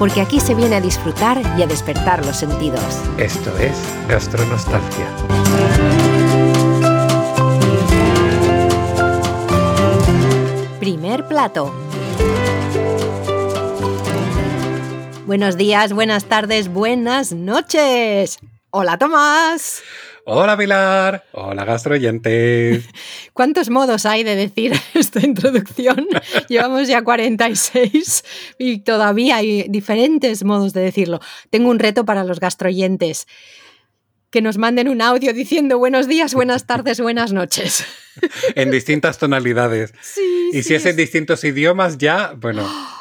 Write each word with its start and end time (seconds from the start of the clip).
porque 0.00 0.22
aquí 0.22 0.40
se 0.40 0.54
viene 0.54 0.76
a 0.76 0.80
disfrutar 0.80 1.42
y 1.58 1.62
a 1.62 1.66
despertar 1.66 2.24
los 2.24 2.34
sentidos. 2.34 2.82
Esto 3.18 3.54
es 3.58 3.76
Gastronostalgia. 4.08 5.06
Primer 10.80 11.26
plato. 11.26 11.74
Buenos 15.26 15.58
días, 15.58 15.92
buenas 15.92 16.24
tardes, 16.24 16.72
buenas 16.72 17.34
noches. 17.34 18.38
Hola 18.70 18.96
Tomás. 18.96 19.82
Hola 20.32 20.56
Pilar. 20.56 21.24
Hola 21.32 21.64
gastroyentes. 21.64 22.84
¿Cuántos 23.32 23.68
modos 23.68 24.06
hay 24.06 24.22
de 24.22 24.36
decir 24.36 24.72
esta 24.94 25.26
introducción? 25.26 26.06
Llevamos 26.48 26.86
ya 26.86 27.02
46 27.02 28.24
y 28.56 28.78
todavía 28.78 29.38
hay 29.38 29.66
diferentes 29.68 30.44
modos 30.44 30.72
de 30.72 30.82
decirlo. 30.82 31.18
Tengo 31.50 31.68
un 31.68 31.80
reto 31.80 32.04
para 32.04 32.22
los 32.22 32.38
gastroyentes. 32.38 33.26
Que 34.30 34.40
nos 34.40 34.56
manden 34.56 34.88
un 34.88 35.02
audio 35.02 35.32
diciendo 35.32 35.78
buenos 35.78 36.06
días, 36.06 36.32
buenas 36.32 36.64
tardes, 36.64 37.00
buenas 37.00 37.32
noches. 37.32 37.84
en 38.54 38.70
distintas 38.70 39.18
tonalidades. 39.18 39.92
Sí. 40.00 40.50
Y 40.52 40.62
si 40.62 40.76
es 40.76 40.86
en 40.86 40.94
distintos 40.94 41.42
idiomas, 41.42 41.98
ya, 41.98 42.34
bueno. 42.36 42.62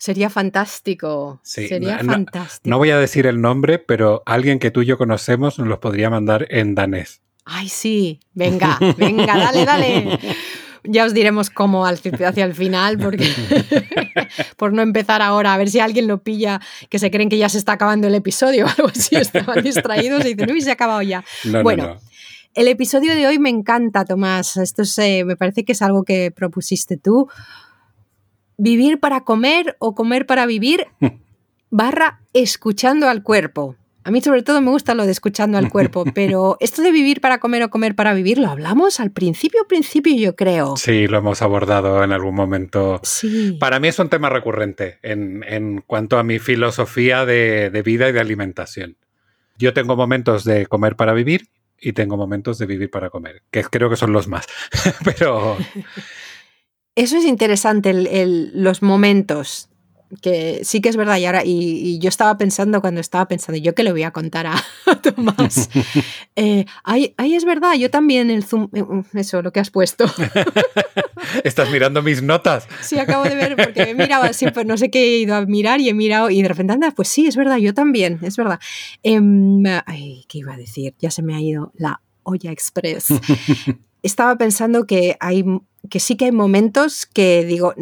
Sería 0.00 0.30
fantástico. 0.30 1.40
Sería 1.42 1.98
fantástico. 1.98 2.70
No, 2.70 2.78
voy 2.78 2.88
a 2.88 2.98
decir 2.98 3.26
el 3.26 3.42
nombre, 3.42 3.78
pero 3.78 4.22
alguien 4.24 4.58
que 4.58 4.70
tú 4.70 4.80
y 4.80 4.86
yo 4.86 4.96
conocemos 4.96 5.58
nos 5.58 5.68
los 5.68 5.78
podría 5.78 6.08
mandar 6.08 6.46
en 6.48 6.74
danés. 6.74 7.20
Ay, 7.44 7.68
sí. 7.68 8.18
Venga, 8.32 8.78
venga, 8.96 9.36
dale, 9.36 9.64
dale. 9.66 10.18
Ya 10.84 11.04
os 11.04 11.12
diremos 11.12 11.50
cómo 11.50 11.84
hacia 11.84 12.44
el 12.46 12.54
final, 12.54 12.96
porque 12.96 13.28
por 14.56 14.72
no 14.72 14.80
empezar 14.80 15.20
ahora, 15.20 15.52
a 15.52 15.58
ver 15.58 15.68
si 15.68 15.78
alguien 15.78 16.06
lo 16.06 16.22
pilla, 16.22 16.58
que 16.88 16.98
se 16.98 17.10
creen 17.10 17.28
que 17.28 17.36
ya 17.36 17.50
se 17.50 17.58
está 17.58 17.72
acabando 17.72 18.06
el 18.06 18.14
episodio 18.14 18.64
o 18.64 18.68
algo 18.68 18.88
así, 18.88 19.14
estaban 19.16 19.62
distraídos 19.62 20.24
y 20.24 20.32
dicen, 20.32 20.50
uy, 20.50 20.62
se 20.62 20.70
ha 20.70 20.72
acabado 20.72 21.02
ya. 21.02 21.22
bueno, 21.62 21.98
el 22.54 22.66
episodio 22.66 23.14
de 23.14 23.26
hoy 23.26 23.38
me 23.38 23.50
encanta, 23.50 24.06
Tomás. 24.06 24.56
Esto 24.56 24.82
me 25.26 25.36
parece 25.36 25.66
que 25.66 25.72
es 25.72 25.82
algo 25.82 26.02
que 26.02 26.30
propusiste 26.30 26.96
tú 26.96 27.28
vivir 28.60 29.00
para 29.00 29.22
comer 29.22 29.76
o 29.78 29.94
comer 29.94 30.26
para 30.26 30.46
vivir, 30.46 30.86
barra 31.70 32.20
escuchando 32.32 33.08
al 33.08 33.22
cuerpo. 33.22 33.76
A 34.02 34.10
mí 34.10 34.22
sobre 34.22 34.42
todo 34.42 34.60
me 34.62 34.70
gusta 34.70 34.94
lo 34.94 35.04
de 35.04 35.12
escuchando 35.12 35.58
al 35.58 35.70
cuerpo, 35.70 36.04
pero 36.14 36.56
esto 36.60 36.82
de 36.82 36.90
vivir 36.90 37.20
para 37.20 37.38
comer 37.38 37.62
o 37.62 37.70
comer 37.70 37.94
para 37.94 38.14
vivir, 38.14 38.38
¿lo 38.38 38.48
hablamos 38.48 39.00
al 39.00 39.10
principio, 39.10 39.66
principio 39.68 40.14
yo 40.16 40.36
creo? 40.36 40.76
Sí, 40.76 41.06
lo 41.06 41.18
hemos 41.18 41.42
abordado 41.42 42.02
en 42.02 42.12
algún 42.12 42.34
momento. 42.34 43.00
Sí. 43.02 43.56
Para 43.60 43.78
mí 43.80 43.88
es 43.88 43.98
un 43.98 44.08
tema 44.08 44.30
recurrente 44.30 44.98
en, 45.02 45.82
cuanto 45.86 46.18
a 46.18 46.22
mi 46.22 46.38
filosofía 46.38 47.24
de, 47.26 47.70
de 47.70 47.82
vida 47.82 48.08
y 48.08 48.12
de 48.12 48.20
alimentación. 48.20 48.96
Yo 49.58 49.74
tengo 49.74 49.96
momentos 49.96 50.44
de 50.44 50.66
comer 50.66 50.96
para 50.96 51.12
vivir 51.12 51.48
y 51.78 51.92
tengo 51.92 52.16
momentos 52.16 52.58
de 52.58 52.66
vivir 52.66 52.90
para 52.90 53.10
comer, 53.10 53.42
que 53.50 53.62
creo 53.64 53.90
que 53.90 53.96
son 53.96 54.12
los 54.12 54.28
más. 54.28 54.46
pero 55.04 55.56
eso 57.00 57.16
es 57.16 57.24
interesante, 57.24 57.92
los 57.94 58.82
momentos 58.82 59.70
que 60.22 60.60
sí 60.64 60.80
que 60.80 60.88
es 60.88 60.96
verdad 60.96 61.18
y 61.18 61.24
ahora 61.24 61.42
y, 61.44 61.98
yo 62.00 62.08
estaba 62.08 62.36
pensando 62.36 62.80
cuando 62.80 63.00
estaba 63.00 63.28
pensando 63.28 63.60
yo 63.60 63.74
que 63.74 63.84
le 63.84 63.92
voy 63.92 64.02
a 64.02 64.10
contar 64.10 64.46
a, 64.46 64.60
Tomás 65.02 65.70
eh, 66.36 66.64
ahí, 66.82 67.14
es 67.18 67.44
verdad 67.44 67.74
yo 67.74 67.90
también 67.90 68.28
el 68.30 68.44
zoom 68.44 68.68
eh, 68.74 68.82
mm, 68.82 69.16
eso 69.16 69.40
lo 69.40 69.52
que 69.52 69.60
has 69.60 69.70
puesto. 69.70 70.06
Estás 71.44 71.70
mirando 71.70 72.02
mis 72.02 72.22
notas. 72.22 72.66
Sí 72.80 72.98
acabo 72.98 73.24
de 73.24 73.36
ver 73.36 73.56
porque 73.56 73.82
he 73.82 73.94
mirado 73.94 74.32
siempre 74.32 74.64
no 74.64 74.76
sé 74.76 74.90
qué 74.90 75.00
he 75.00 75.18
ido 75.18 75.36
a 75.36 75.46
mirar 75.46 75.80
y 75.80 75.88
he 75.88 75.94
mirado 75.94 76.28
y 76.28 76.42
de 76.42 76.48
repente 76.48 76.72
anda 76.72 76.90
pues 76.90 77.08
sí 77.08 77.26
es 77.26 77.36
verdad 77.36 77.58
yo 77.58 77.72
también 77.72 78.18
es 78.22 78.36
verdad. 78.36 78.58
Em, 79.02 79.62
ay, 79.86 80.24
qué 80.28 80.38
iba 80.38 80.54
a 80.54 80.56
decir 80.56 80.94
ya 80.98 81.10
se 81.10 81.22
me 81.22 81.36
ha 81.36 81.40
ido 81.40 81.72
la 81.76 82.00
olla 82.24 82.50
express 82.50 83.06
estaba 84.02 84.36
pensando 84.36 84.86
que 84.86 85.16
hay 85.20 85.44
que 85.88 86.00
sí 86.00 86.16
que 86.16 86.26
hay 86.26 86.32
momentos 86.32 87.06
que 87.06 87.44
digo, 87.44 87.74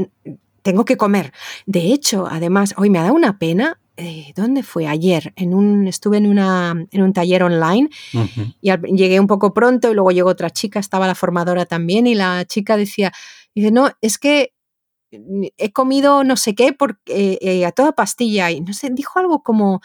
tengo 0.62 0.84
que 0.84 0.96
comer. 0.96 1.32
De 1.66 1.92
hecho, 1.92 2.26
además, 2.30 2.74
hoy 2.76 2.90
me 2.90 2.98
ha 2.98 3.02
dado 3.02 3.14
una 3.14 3.38
pena. 3.38 3.80
Eh, 3.96 4.32
¿Dónde 4.36 4.62
fue? 4.62 4.86
Ayer. 4.86 5.32
En 5.34 5.54
un, 5.54 5.88
estuve 5.88 6.18
en, 6.18 6.26
una, 6.26 6.86
en 6.90 7.02
un 7.02 7.12
taller 7.12 7.42
online 7.42 7.88
y 8.60 8.70
llegué 8.96 9.18
un 9.18 9.26
poco 9.26 9.52
pronto 9.52 9.90
y 9.90 9.94
luego 9.94 10.12
llegó 10.12 10.30
otra 10.30 10.50
chica, 10.50 10.78
estaba 10.78 11.08
la 11.08 11.16
formadora 11.16 11.66
también 11.66 12.06
y 12.06 12.14
la 12.14 12.44
chica 12.44 12.76
decía, 12.76 13.12
dice, 13.54 13.72
no, 13.72 13.90
es 14.00 14.18
que 14.18 14.52
he 15.10 15.72
comido 15.72 16.22
no 16.22 16.36
sé 16.36 16.54
qué 16.54 16.72
porque, 16.72 17.38
eh, 17.40 17.64
a 17.64 17.72
toda 17.72 17.92
pastilla 17.92 18.50
y 18.50 18.60
no 18.60 18.72
sé, 18.72 18.90
dijo 18.90 19.18
algo 19.18 19.42
como, 19.42 19.80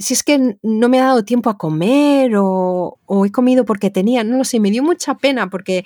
si 0.00 0.14
es 0.14 0.22
que 0.22 0.56
no 0.62 0.88
me 0.88 0.98
ha 0.98 1.04
dado 1.04 1.24
tiempo 1.24 1.50
a 1.50 1.58
comer 1.58 2.36
o, 2.36 2.98
o, 3.04 3.26
he 3.26 3.30
comido 3.30 3.64
porque 3.64 3.90
tenía, 3.90 4.24
no 4.24 4.38
lo 4.38 4.44
sé, 4.44 4.58
me 4.58 4.70
dio 4.70 4.82
mucha 4.82 5.14
pena 5.14 5.50
porque 5.50 5.84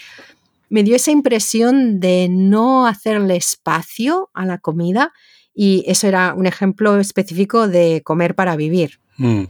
me 0.70 0.82
dio 0.82 0.97
esa 0.97 1.10
impresión 1.10 2.00
de 2.00 2.28
no 2.30 2.86
hacerle 2.86 3.36
espacio 3.36 4.30
a 4.32 4.47
la 4.47 4.58
comida 4.58 5.12
y 5.54 5.84
eso 5.86 6.06
era 6.06 6.32
un 6.34 6.47
ejemplo 6.47 6.98
específico 6.98 7.69
de 7.69 8.02
comer 8.04 8.34
para 8.34 8.56
vivir. 8.56 8.98
Mm. 9.19 9.44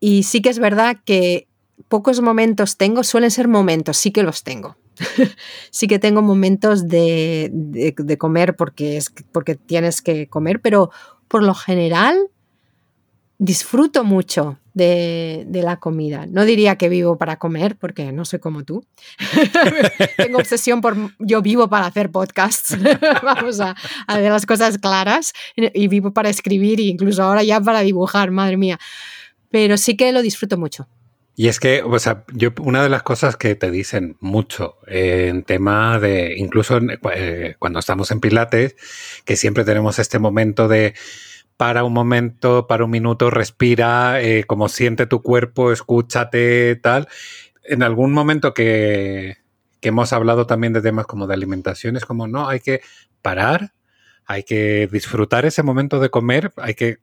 Y 0.00 0.22
sí 0.22 0.40
que 0.40 0.50
es 0.50 0.58
verdad 0.58 0.98
que 1.04 1.48
pocos 1.88 2.20
momentos 2.20 2.76
tengo, 2.76 3.04
suelen 3.04 3.30
ser 3.30 3.48
momentos, 3.48 3.96
sí 3.96 4.10
que 4.10 4.22
los 4.22 4.42
tengo. 4.42 4.76
sí 5.70 5.88
que 5.88 5.98
tengo 5.98 6.22
momentos 6.22 6.86
de, 6.88 7.50
de, 7.52 8.18
comer 8.18 8.54
porque, 8.54 8.96
es, 8.96 9.12
porque 9.32 9.56
tienes 9.56 10.02
que 10.02 10.28
comer, 10.28 10.60
pero 10.60 10.90
por 11.26 11.42
lo 11.42 11.54
general 11.54 12.16
disfruto 13.38 14.04
mucho 14.04 14.58
de, 14.74 15.46
la 15.52 15.76
comida. 15.78 16.26
No 16.26 16.44
diría 16.44 16.76
que 16.76 16.88
vivo 16.88 17.16
para 17.16 17.36
comer, 17.38 17.76
porque 17.76 18.12
no 18.12 18.24
soy 18.24 18.38
como 18.38 18.64
tú. 18.64 18.84
Tengo 20.16 20.38
obsesión 20.38 20.80
por 20.80 20.96
yo 21.18 21.42
vivo 21.42 21.68
para 21.68 21.86
hacer 21.86 22.10
podcasts. 22.10 22.76
Vamos 23.22 23.60
a, 23.60 23.74
ver 24.08 24.30
las 24.30 24.46
cosas 24.46 24.78
claras. 24.78 25.32
Y 25.56 25.88
vivo 25.88 26.12
para 26.12 26.28
escribir, 26.28 26.80
e 26.80 26.84
incluso 26.84 27.22
ahora 27.22 27.42
ya 27.42 27.60
para 27.60 27.80
dibujar, 27.80 28.30
madre 28.30 28.56
mía. 28.56 28.78
Pero 29.50 29.76
sí 29.76 29.96
que 29.96 30.12
lo 30.12 30.22
disfruto 30.22 30.58
mucho. 30.58 30.88
Y 31.36 31.48
es 31.48 31.58
que, 31.58 31.82
o 31.82 31.98
sea, 31.98 32.24
yo, 32.32 32.50
una 32.60 32.82
de 32.84 32.88
las 32.88 33.02
cosas 33.02 33.36
que 33.36 33.56
te 33.56 33.70
dicen 33.72 34.16
mucho 34.20 34.76
en 34.86 35.42
tema 35.42 35.98
de, 35.98 36.34
incluso 36.36 36.78
eh, 37.12 37.56
cuando 37.58 37.80
estamos 37.80 38.12
en 38.12 38.20
Pilates, 38.20 38.76
que 39.24 39.34
siempre 39.34 39.64
tenemos 39.64 39.98
este 39.98 40.20
momento 40.20 40.68
de 40.68 40.94
para 41.56 41.84
un 41.84 41.92
momento, 41.92 42.66
para 42.66 42.84
un 42.84 42.90
minuto, 42.90 43.30
respira, 43.30 44.20
eh, 44.20 44.44
como 44.44 44.68
siente 44.68 45.06
tu 45.06 45.22
cuerpo, 45.22 45.72
escúchate, 45.72 46.76
tal. 46.76 47.08
En 47.62 47.82
algún 47.82 48.12
momento 48.12 48.54
que, 48.54 49.38
que 49.80 49.88
hemos 49.88 50.12
hablado 50.12 50.46
también 50.46 50.72
de 50.72 50.82
temas 50.82 51.06
como 51.06 51.26
de 51.26 51.34
alimentación, 51.34 51.96
es 51.96 52.04
como, 52.04 52.26
no, 52.26 52.48
hay 52.48 52.60
que 52.60 52.80
parar, 53.22 53.72
hay 54.26 54.42
que 54.42 54.88
disfrutar 54.90 55.44
ese 55.44 55.62
momento 55.62 56.00
de 56.00 56.10
comer, 56.10 56.52
hay 56.56 56.74
que 56.74 56.98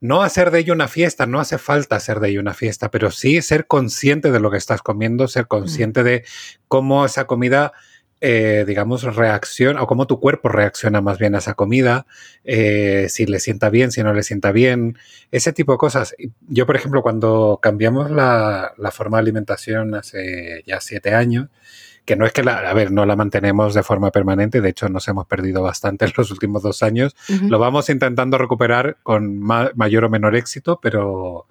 no 0.00 0.22
hacer 0.22 0.50
de 0.50 0.60
ello 0.60 0.72
una 0.72 0.88
fiesta, 0.88 1.26
no 1.26 1.40
hace 1.40 1.58
falta 1.58 1.96
hacer 1.96 2.20
de 2.20 2.30
ello 2.30 2.40
una 2.40 2.54
fiesta, 2.54 2.90
pero 2.90 3.10
sí 3.10 3.42
ser 3.42 3.66
consciente 3.66 4.30
de 4.30 4.40
lo 4.40 4.50
que 4.50 4.56
estás 4.56 4.82
comiendo, 4.82 5.28
ser 5.28 5.46
consciente 5.46 6.02
de 6.02 6.24
cómo 6.68 7.04
esa 7.04 7.26
comida 7.26 7.72
eh, 8.20 8.64
digamos, 8.66 9.02
reacción 9.02 9.78
o 9.78 9.86
cómo 9.86 10.08
tu 10.08 10.18
cuerpo 10.18 10.48
reacciona 10.48 11.00
más 11.00 11.18
bien 11.18 11.36
a 11.36 11.38
esa 11.38 11.54
comida, 11.54 12.06
eh, 12.42 13.06
si 13.08 13.26
le 13.26 13.38
sienta 13.38 13.70
bien, 13.70 13.92
si 13.92 14.02
no 14.02 14.12
le 14.12 14.24
sienta 14.24 14.50
bien, 14.50 14.98
ese 15.30 15.52
tipo 15.52 15.70
de 15.72 15.78
cosas. 15.78 16.16
Yo, 16.48 16.66
por 16.66 16.74
ejemplo, 16.74 17.02
cuando 17.02 17.60
cambiamos 17.62 18.10
la, 18.10 18.72
forma 18.92 19.18
de 19.18 19.22
alimentación 19.22 19.94
hace 19.94 20.64
ya 20.66 20.80
siete 20.80 21.14
años, 21.14 21.48
que 22.04 22.16
no 22.16 22.26
es 22.26 22.32
que 22.32 22.42
la, 22.42 22.58
a 22.58 22.74
ver, 22.74 22.90
no 22.90 23.06
la 23.06 23.14
mantenemos 23.14 23.74
de 23.74 23.84
forma 23.84 24.10
permanente, 24.10 24.60
de 24.60 24.70
hecho 24.70 24.88
nos 24.88 25.06
hemos 25.06 25.26
perdido 25.26 25.62
bastante 25.62 26.06
en 26.06 26.12
los 26.16 26.32
últimos 26.32 26.62
dos 26.62 26.82
años, 26.82 27.14
lo 27.28 27.60
vamos 27.60 27.88
intentando 27.88 28.36
recuperar 28.38 28.96
con 29.04 29.38
mayor 29.38 30.04
o 30.04 30.10
menor 30.10 30.34
éxito, 30.34 30.80
pero, 30.82 31.46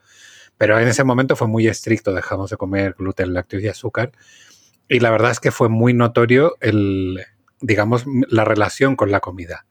pero 0.57 0.79
en 0.79 0.87
ese 0.87 1.05
momento 1.05 1.35
fue 1.37 1.47
muy 1.47 1.67
estricto, 1.67 2.11
dejamos 2.11 2.49
de 2.49 2.57
comer 2.57 2.95
gluten, 2.97 3.33
lácteos 3.33 3.63
y 3.63 3.67
azúcar 3.69 4.11
y 4.89 4.99
la 4.99 5.11
verdad 5.11 5.31
es 5.31 5.39
que 5.39 5.51
fue 5.51 5.69
muy 5.69 5.93
notorio 5.93 6.55
el, 6.61 7.25
digamos, 7.61 8.05
la 8.29 8.45
relación 8.45 8.95
con 8.95 9.11
la 9.11 9.19
comida. 9.19 9.65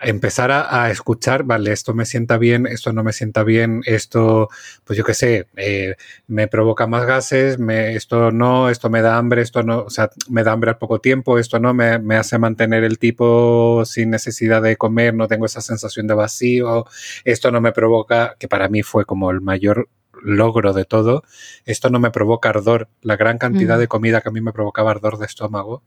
empezar 0.00 0.50
a, 0.50 0.90
escuchar, 0.90 1.44
vale, 1.44 1.70
esto 1.70 1.94
me 1.94 2.06
sienta 2.06 2.36
bien, 2.36 2.66
esto 2.66 2.92
no 2.92 3.04
me 3.04 3.12
sienta 3.12 3.44
bien, 3.44 3.82
esto, 3.86 4.48
pues 4.84 4.96
yo 4.98 5.04
qué 5.04 5.14
sé, 5.14 5.46
eh, 5.56 5.94
me 6.26 6.48
provoca 6.48 6.88
más 6.88 7.06
gases, 7.06 7.60
me, 7.60 7.94
esto 7.94 8.32
no, 8.32 8.68
esto 8.68 8.90
me 8.90 9.00
da 9.00 9.16
hambre, 9.16 9.42
esto 9.42 9.62
no, 9.62 9.82
o 9.82 9.90
sea, 9.90 10.10
me 10.28 10.42
da 10.42 10.52
hambre 10.52 10.70
al 10.70 10.78
poco 10.78 11.00
tiempo, 11.00 11.38
esto 11.38 11.60
no, 11.60 11.72
me, 11.72 12.00
me 12.00 12.16
hace 12.16 12.38
mantener 12.38 12.82
el 12.82 12.98
tipo 12.98 13.84
sin 13.84 14.10
necesidad 14.10 14.60
de 14.60 14.76
comer, 14.76 15.14
no 15.14 15.28
tengo 15.28 15.46
esa 15.46 15.60
sensación 15.60 16.08
de 16.08 16.14
vacío, 16.14 16.84
esto 17.24 17.52
no 17.52 17.60
me 17.60 17.70
provoca, 17.72 18.34
que 18.40 18.48
para 18.48 18.68
mí 18.68 18.82
fue 18.82 19.04
como 19.04 19.30
el 19.30 19.40
mayor 19.40 19.88
logro 20.22 20.72
de 20.72 20.84
todo, 20.84 21.24
esto 21.64 21.90
no 21.90 21.98
me 22.00 22.10
provoca 22.10 22.48
ardor. 22.48 22.88
La 23.02 23.16
gran 23.16 23.38
cantidad 23.38 23.78
de 23.78 23.88
comida 23.88 24.20
que 24.20 24.28
a 24.28 24.32
mí 24.32 24.40
me 24.40 24.52
provocaba 24.52 24.90
ardor 24.90 25.18
de 25.18 25.26
estómago, 25.26 25.82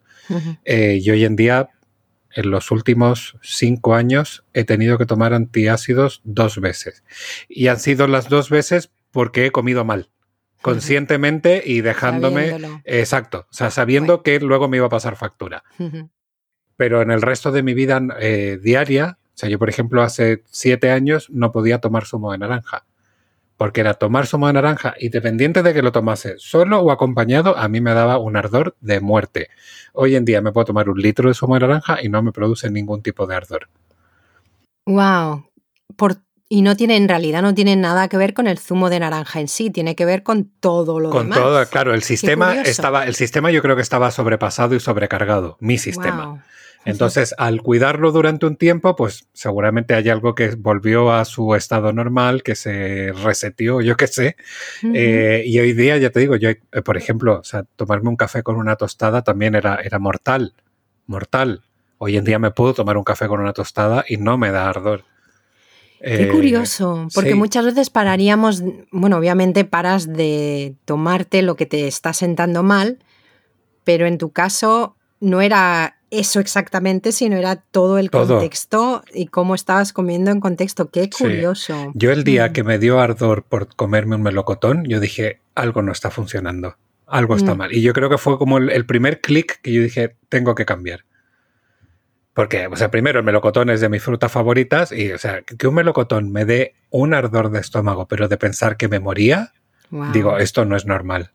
eh, 0.63 0.99
y 1.01 1.09
hoy 1.09 1.25
en 1.25 1.35
día, 1.35 1.69
en 2.33 2.51
los 2.51 2.71
últimos 2.71 3.37
cinco 3.41 3.95
años, 3.95 4.43
he 4.53 4.63
tenido 4.63 4.97
que 4.97 5.05
tomar 5.05 5.33
antiácidos 5.33 6.21
dos 6.23 6.59
veces. 6.59 7.03
Y 7.47 7.67
han 7.67 7.79
sido 7.79 8.07
las 8.07 8.29
dos 8.29 8.49
veces 8.49 8.91
porque 9.11 9.45
he 9.45 9.51
comido 9.51 9.85
mal 9.85 10.09
conscientemente 10.65 11.61
y 11.63 11.81
dejándome 11.81 12.81
exacto, 12.85 13.45
o 13.51 13.53
sea, 13.53 13.69
sabiendo 13.69 14.23
que 14.23 14.39
luego 14.39 14.67
me 14.67 14.77
iba 14.77 14.87
a 14.87 14.89
pasar 14.89 15.15
factura. 15.15 15.63
Pero 16.75 17.03
en 17.03 17.11
el 17.11 17.21
resto 17.21 17.51
de 17.51 17.61
mi 17.61 17.75
vida 17.75 18.01
eh, 18.19 18.57
diaria, 18.59 19.19
o 19.21 19.37
sea, 19.37 19.47
yo 19.47 19.59
por 19.59 19.69
ejemplo 19.69 20.01
hace 20.01 20.41
siete 20.49 20.89
años 20.89 21.29
no 21.29 21.51
podía 21.51 21.77
tomar 21.77 22.05
zumo 22.05 22.31
de 22.31 22.39
naranja 22.39 22.83
porque 23.57 23.81
era 23.81 23.93
tomar 23.93 24.27
zumo 24.27 24.47
de 24.47 24.53
naranja 24.53 24.95
y 24.99 25.09
dependiente 25.09 25.63
de 25.63 25.73
que 25.73 25.81
lo 25.81 25.91
tomase 25.91 26.35
solo 26.37 26.79
o 26.79 26.91
acompañado, 26.91 27.57
a 27.57 27.67
mí 27.67 27.81
me 27.81 27.93
daba 27.93 28.17
un 28.17 28.35
ardor 28.35 28.75
de 28.81 28.99
muerte. 28.99 29.49
Hoy 29.93 30.15
en 30.15 30.25
día 30.25 30.41
me 30.41 30.51
puedo 30.51 30.65
tomar 30.65 30.89
un 30.89 30.99
litro 30.99 31.29
de 31.29 31.35
zumo 31.35 31.55
de 31.55 31.61
naranja 31.61 31.99
y 32.01 32.09
no 32.09 32.21
me 32.21 32.31
produce 32.31 32.69
ningún 32.69 33.01
tipo 33.01 33.25
de 33.27 33.35
ardor. 33.35 33.69
Wow. 34.85 35.49
Por, 35.95 36.17
y 36.49 36.61
no 36.61 36.75
tiene, 36.75 36.97
en 36.97 37.07
realidad, 37.07 37.41
no 37.41 37.55
tiene 37.55 37.75
nada 37.75 38.07
que 38.07 38.17
ver 38.17 38.33
con 38.33 38.47
el 38.47 38.59
zumo 38.59 38.89
de 38.89 38.99
naranja 38.99 39.39
en 39.39 39.47
sí, 39.47 39.69
tiene 39.69 39.95
que 39.95 40.05
ver 40.05 40.23
con 40.23 40.51
todo 40.59 40.99
lo 40.99 41.09
con 41.09 41.23
demás. 41.23 41.39
Con 41.39 41.47
todo, 41.47 41.65
claro, 41.67 41.93
el 41.93 42.03
sistema 42.03 42.61
estaba, 42.61 43.05
el 43.05 43.15
sistema 43.15 43.51
yo 43.51 43.61
creo 43.61 43.75
que 43.75 43.81
estaba 43.81 44.11
sobrepasado 44.11 44.75
y 44.75 44.79
sobrecargado, 44.79 45.57
mi 45.59 45.77
sistema. 45.77 46.43
Entonces, 46.85 47.33
al 47.37 47.61
cuidarlo 47.63 48.11
durante 48.11 48.45
un 48.45 48.57
tiempo, 48.57 48.95
pues 48.95 49.27
seguramente 49.33 49.95
hay 49.95 50.07
algo 50.09 50.35
que 50.35 50.49
volvió 50.55 51.11
a 51.11 51.25
su 51.25 51.55
estado 51.55 51.91
normal, 51.91 52.43
que 52.43 52.53
se 52.53 53.11
reseteó, 53.23 53.81
yo 53.81 53.97
qué 53.97 54.07
sé. 54.07 54.35
Eh, 54.93 55.43
y 55.45 55.59
hoy 55.59 55.73
día, 55.73 55.97
ya 55.97 56.11
te 56.11 56.19
digo, 56.19 56.35
yo, 56.35 56.49
eh, 56.49 56.61
por 56.83 56.95
ejemplo, 56.95 57.39
o 57.39 57.43
sea, 57.43 57.63
tomarme 57.75 58.09
un 58.09 58.15
café 58.15 58.43
con 58.43 58.55
una 58.55 58.75
tostada 58.75 59.23
también 59.23 59.55
era, 59.55 59.75
era 59.83 59.97
mortal, 59.97 60.53
mortal. 61.07 61.63
Hoy 61.97 62.17
en 62.17 62.23
día 62.23 62.37
me 62.37 62.51
puedo 62.51 62.73
tomar 62.75 62.97
un 62.97 63.03
café 63.03 63.27
con 63.27 63.39
una 63.39 63.53
tostada 63.53 64.05
y 64.07 64.17
no 64.17 64.37
me 64.37 64.51
da 64.51 64.69
ardor. 64.69 65.05
Qué 65.99 66.23
eh, 66.23 66.27
curioso, 66.27 67.07
porque 67.15 67.33
muchas 67.33 67.65
veces 67.65 67.89
pararíamos, 67.89 68.63
bueno, 68.91 69.17
obviamente 69.17 69.65
paras 69.65 70.11
de 70.11 70.75
tomarte 70.85 71.41
lo 71.41 71.55
que 71.55 71.65
te 71.65 71.87
está 71.87 72.13
sentando 72.13 72.61
mal, 72.61 72.99
pero 73.83 74.05
en 74.05 74.19
tu 74.19 74.31
caso 74.31 74.97
no 75.19 75.41
era 75.41 75.97
eso 76.19 76.39
exactamente, 76.39 77.11
sino 77.11 77.37
era 77.37 77.55
todo 77.55 77.97
el 77.97 78.11
contexto 78.11 79.03
y 79.13 79.27
cómo 79.27 79.55
estabas 79.55 79.93
comiendo 79.93 80.31
en 80.31 80.39
contexto. 80.39 80.89
Qué 80.89 81.09
curioso. 81.09 81.91
Yo 81.93 82.11
el 82.11 82.23
día 82.23 82.49
mm. 82.49 82.53
que 82.53 82.63
me 82.63 82.79
dio 82.79 82.99
ardor 82.99 83.43
por 83.43 83.75
comerme 83.75 84.15
un 84.15 84.23
melocotón, 84.23 84.85
yo 84.85 84.99
dije, 84.99 85.39
algo 85.55 85.81
no 85.81 85.91
está 85.91 86.11
funcionando, 86.11 86.77
algo 87.07 87.35
está 87.35 87.55
mm. 87.55 87.57
mal. 87.57 87.73
Y 87.73 87.81
yo 87.81 87.93
creo 87.93 88.09
que 88.09 88.17
fue 88.17 88.37
como 88.37 88.57
el, 88.57 88.85
primer 88.85 89.21
clic 89.21 89.59
que 89.61 89.73
yo 89.73 89.81
dije, 89.81 90.15
tengo 90.29 90.55
que 90.55 90.65
cambiar. 90.65 91.05
Porque, 92.33 92.67
o 92.67 92.75
sea, 92.75 92.91
primero 92.91 93.19
el 93.19 93.25
melocotón 93.25 93.69
es 93.69 93.79
de 93.79 93.87
mis 93.87 94.03
frutas 94.03 94.31
favoritas 94.31 94.91
y, 94.91 95.11
o 95.11 95.17
sea, 95.17 95.41
que 95.41 95.67
un 95.67 95.75
melocotón 95.75 96.31
me 96.31 96.43
dé 96.43 96.75
un 96.89 97.13
ardor 97.13 97.49
de 97.49 97.59
estómago, 97.59 98.07
pero 98.07 98.27
de 98.27 98.37
pensar 98.37 98.75
que 98.75 98.89
me 98.89 98.99
moría, 98.99 99.53
digo, 100.11 100.37
esto 100.37 100.65
no 100.65 100.75
es 100.75 100.85
normal. 100.85 101.31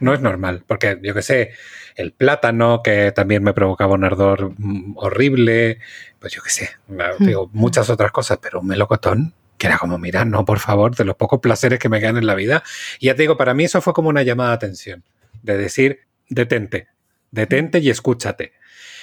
No 0.00 0.14
es 0.14 0.20
normal, 0.20 0.64
porque 0.66 0.98
yo 1.02 1.14
que 1.14 1.22
sé, 1.22 1.52
el 1.98 2.12
plátano 2.12 2.80
que 2.82 3.12
también 3.12 3.42
me 3.42 3.52
provocaba 3.52 3.94
un 3.94 4.04
ardor 4.04 4.52
mm, 4.56 4.94
horrible, 4.96 5.80
pues 6.20 6.32
yo 6.32 6.42
que 6.42 6.50
sé, 6.50 6.70
hmm. 6.86 7.24
digo, 7.24 7.50
muchas 7.52 7.90
otras 7.90 8.12
cosas, 8.12 8.38
pero 8.40 8.60
un 8.60 8.66
melocotón 8.66 9.34
que 9.58 9.66
era 9.66 9.78
como, 9.78 9.98
mira, 9.98 10.24
no, 10.24 10.44
por 10.44 10.60
favor, 10.60 10.94
de 10.94 11.04
los 11.04 11.16
pocos 11.16 11.40
placeres 11.40 11.80
que 11.80 11.88
me 11.88 11.98
quedan 11.98 12.16
en 12.16 12.26
la 12.26 12.36
vida. 12.36 12.62
Y 13.00 13.06
ya 13.06 13.16
te 13.16 13.22
digo, 13.22 13.36
para 13.36 13.54
mí 13.54 13.64
eso 13.64 13.80
fue 13.80 13.92
como 13.92 14.08
una 14.08 14.22
llamada 14.22 14.50
de 14.50 14.54
atención, 14.54 15.02
de 15.42 15.58
decir, 15.58 16.02
detente, 16.28 16.86
detente 17.32 17.80
y 17.80 17.90
escúchate. 17.90 18.52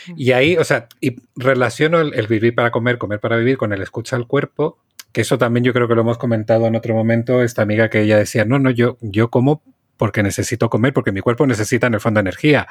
Hmm. 0.08 0.14
Y 0.16 0.32
ahí, 0.32 0.56
o 0.56 0.64
sea, 0.64 0.88
y 1.02 1.18
relaciono 1.36 2.00
el, 2.00 2.14
el, 2.14 2.28
vivir 2.28 2.56
para 2.56 2.72
comer, 2.72 2.98
comer 2.98 3.20
para 3.20 3.36
vivir 3.36 3.58
con 3.58 3.74
el 3.74 3.82
escucha 3.82 4.16
al 4.16 4.28
cuerpo, 4.28 4.80
que 5.12 5.22
eso 5.22 5.38
también 5.38 5.66
yo 5.66 5.74
creo 5.74 5.90
que 5.90 5.96
lo 5.96 6.02
hemos 6.02 6.18
comentado 6.18 6.68
en 6.68 6.76
otro 6.78 6.94
momento, 6.94 7.44
esta 7.44 7.62
amiga 7.62 7.90
que 7.90 8.02
ella 8.02 8.18
decía, 8.18 8.46
no, 8.46 8.58
no, 8.58 8.70
yo, 8.70 8.98
yo 9.02 9.30
como 9.30 9.62
porque 9.98 10.24
necesito 10.24 10.70
comer, 10.70 10.94
porque 10.94 11.12
mi 11.12 11.22
cuerpo 11.22 11.48
necesita 11.48 11.88
en 11.88 11.96
el 11.96 12.00
fondo 12.00 12.20
energía. 12.20 12.68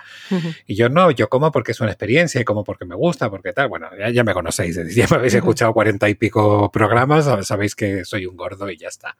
Y 0.66 0.74
yo 0.74 0.88
no, 0.88 1.10
yo 1.10 1.28
como 1.28 1.50
porque 1.52 1.72
es 1.72 1.80
una 1.80 1.90
experiencia 1.90 2.40
y 2.40 2.44
como 2.44 2.64
porque 2.64 2.84
me 2.84 2.94
gusta, 2.94 3.30
porque 3.30 3.52
tal. 3.52 3.68
Bueno, 3.68 3.88
ya, 4.12 4.24
me 4.24 4.34
conocéis, 4.34 4.76
ya 4.94 5.06
me 5.10 5.16
habéis 5.16 5.34
escuchado 5.34 5.72
cuarenta 5.72 6.08
y 6.08 6.14
pico 6.14 6.70
programas, 6.70 7.28
sabéis 7.46 7.74
que 7.74 8.04
soy 8.04 8.26
un 8.26 8.36
gordo 8.36 8.70
y 8.70 8.76
ya 8.76 8.88
está. 8.88 9.16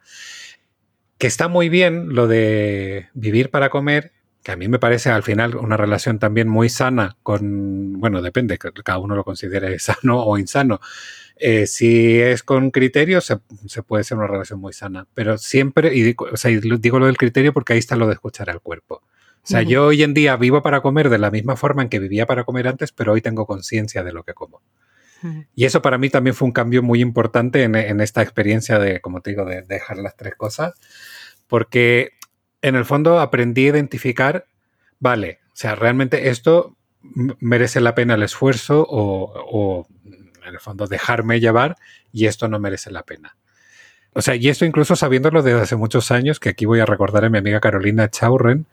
Que 1.17 1.27
está 1.27 1.47
muy 1.47 1.69
bien 1.69 2.13
lo 2.13 2.27
de 2.27 3.07
vivir 3.13 3.49
para 3.49 3.69
comer, 3.69 4.11
que 4.45 4.51
a 4.51 4.57
mí 4.57 4.67
me 4.67 4.77
parece 4.77 5.09
al 5.09 5.23
final 5.23 5.55
una 5.55 5.75
relación 5.75 6.19
también 6.19 6.47
muy 6.47 6.69
sana 6.69 7.17
con, 7.23 7.99
bueno, 7.99 8.21
depende, 8.21 8.59
cada 8.59 8.99
uno 8.99 9.15
lo 9.15 9.23
considere 9.23 9.79
sano 9.79 10.23
o 10.23 10.37
insano 10.37 10.79
eh, 11.35 11.65
si 11.65 12.21
es 12.21 12.43
con 12.43 12.69
criterio, 12.69 13.21
se, 13.21 13.37
puede 13.81 14.03
ser 14.03 14.17
una 14.19 14.27
relación 14.27 14.59
muy 14.59 14.71
sana, 14.71 15.07
pero 15.15 15.39
siempre, 15.39 15.95
y 15.95 16.03
digo, 16.03 16.27
digo 16.79 16.99
lo 16.99 17.07
del 17.07 17.17
criterio 17.17 17.53
porque 17.53 17.73
ahí 17.73 17.79
está 17.79 17.95
lo 17.95 18.05
de 18.05 18.13
escuchar 18.13 18.51
al 18.51 18.61
cuerpo. 18.61 19.01
O 19.43 19.47
sea, 19.47 19.63
yo 19.63 19.87
hoy 19.87 20.03
en 20.03 20.13
día 20.13 20.37
vivo 20.37 20.61
para 20.61 20.81
comer 20.81 21.09
de 21.09 21.17
la 21.17 21.31
misma 21.31 21.55
forma 21.55 21.81
en 21.81 21.89
que 21.89 21.99
vivía 21.99 22.27
para 22.27 22.43
comer 22.43 22.67
antes, 22.67 22.91
pero 22.91 23.13
hoy 23.13 23.21
tengo 23.21 23.47
conciencia 23.47 24.03
de 24.03 24.13
lo 24.13 24.23
que 24.23 24.33
como. 24.33 24.61
Y 25.55 25.65
eso 25.65 25.81
para 25.81 25.97
mí 25.97 26.09
también 26.09 26.35
fue 26.35 26.47
un 26.47 26.51
cambio 26.51 26.83
muy 26.83 27.01
importante 27.01 27.63
en, 27.63 27.73
en, 27.73 27.99
esta 27.99 28.21
experiencia 28.21 28.77
de, 28.77 29.01
como 29.01 29.21
te 29.21 29.31
digo, 29.31 29.43
de 29.43 29.63
dejar 29.63 29.97
las 29.97 30.15
tres 30.15 30.35
cosas, 30.35 30.73
porque 31.47 32.11
en 32.67 32.75
el 32.75 32.83
fondo 32.83 33.19
aprendí 33.19 33.67
a 33.67 33.69
identificar, 33.69 34.47
vale, 34.99 35.39
o 35.47 35.55
sea, 35.55 35.75
realmente 35.75 36.29
esto 36.29 36.75
merece 37.39 37.79
la 37.79 37.93
pena 37.93 38.15
el 38.15 38.23
esfuerzo 38.23 38.85
o, 38.89 39.31
o 39.51 39.87
en 40.03 40.53
el 40.53 40.59
fondo 40.59 40.87
dejarme 40.87 41.39
llevar 41.39 41.75
y 42.11 42.25
esto 42.25 42.47
no 42.47 42.59
merece 42.59 42.89
la 42.89 43.03
pena. 43.03 43.37
O 44.13 44.21
sea, 44.21 44.35
y 44.35 44.49
esto 44.49 44.65
incluso 44.65 44.95
sabiéndolo 44.95 45.43
desde 45.43 45.61
hace 45.61 45.75
muchos 45.75 46.09
años, 46.09 46.39
que 46.39 46.49
aquí 46.49 46.65
voy 46.65 46.79
a 46.79 46.85
recordar 46.85 47.25
a 47.25 47.29
mi 47.29 47.37
amiga 47.37 47.59
Carolina 47.59 48.09
Chaurren, 48.09 48.65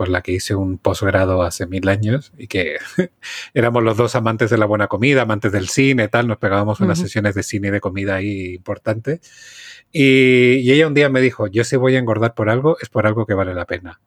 con 0.00 0.12
la 0.12 0.22
que 0.22 0.32
hice 0.32 0.54
un 0.54 0.78
posgrado 0.78 1.42
hace 1.42 1.66
mil 1.66 1.86
años 1.86 2.32
y 2.38 2.46
que 2.46 2.78
éramos 3.52 3.82
los 3.82 3.98
dos 3.98 4.14
amantes 4.14 4.48
de 4.48 4.56
la 4.56 4.64
buena 4.64 4.86
comida, 4.86 5.20
amantes 5.20 5.52
del 5.52 5.68
cine, 5.68 6.08
tal, 6.08 6.26
nos 6.26 6.38
pegábamos 6.38 6.80
unas 6.80 6.98
sesiones 6.98 7.34
de 7.34 7.42
cine 7.42 7.68
y 7.68 7.70
de 7.70 7.80
comida 7.82 8.14
ahí 8.14 8.54
importante. 8.54 9.20
Y, 9.92 10.54
y, 10.62 10.72
ella 10.72 10.86
un 10.86 10.94
día 10.94 11.10
me 11.10 11.20
dijo, 11.20 11.48
yo 11.48 11.64
si 11.64 11.76
voy 11.76 11.96
a 11.96 11.98
engordar 11.98 12.32
por 12.32 12.48
algo, 12.48 12.78
es 12.80 12.88
por 12.88 13.06
algo 13.06 13.26
que 13.26 13.34
vale 13.34 13.52
la 13.52 13.66
pena. 13.66 14.00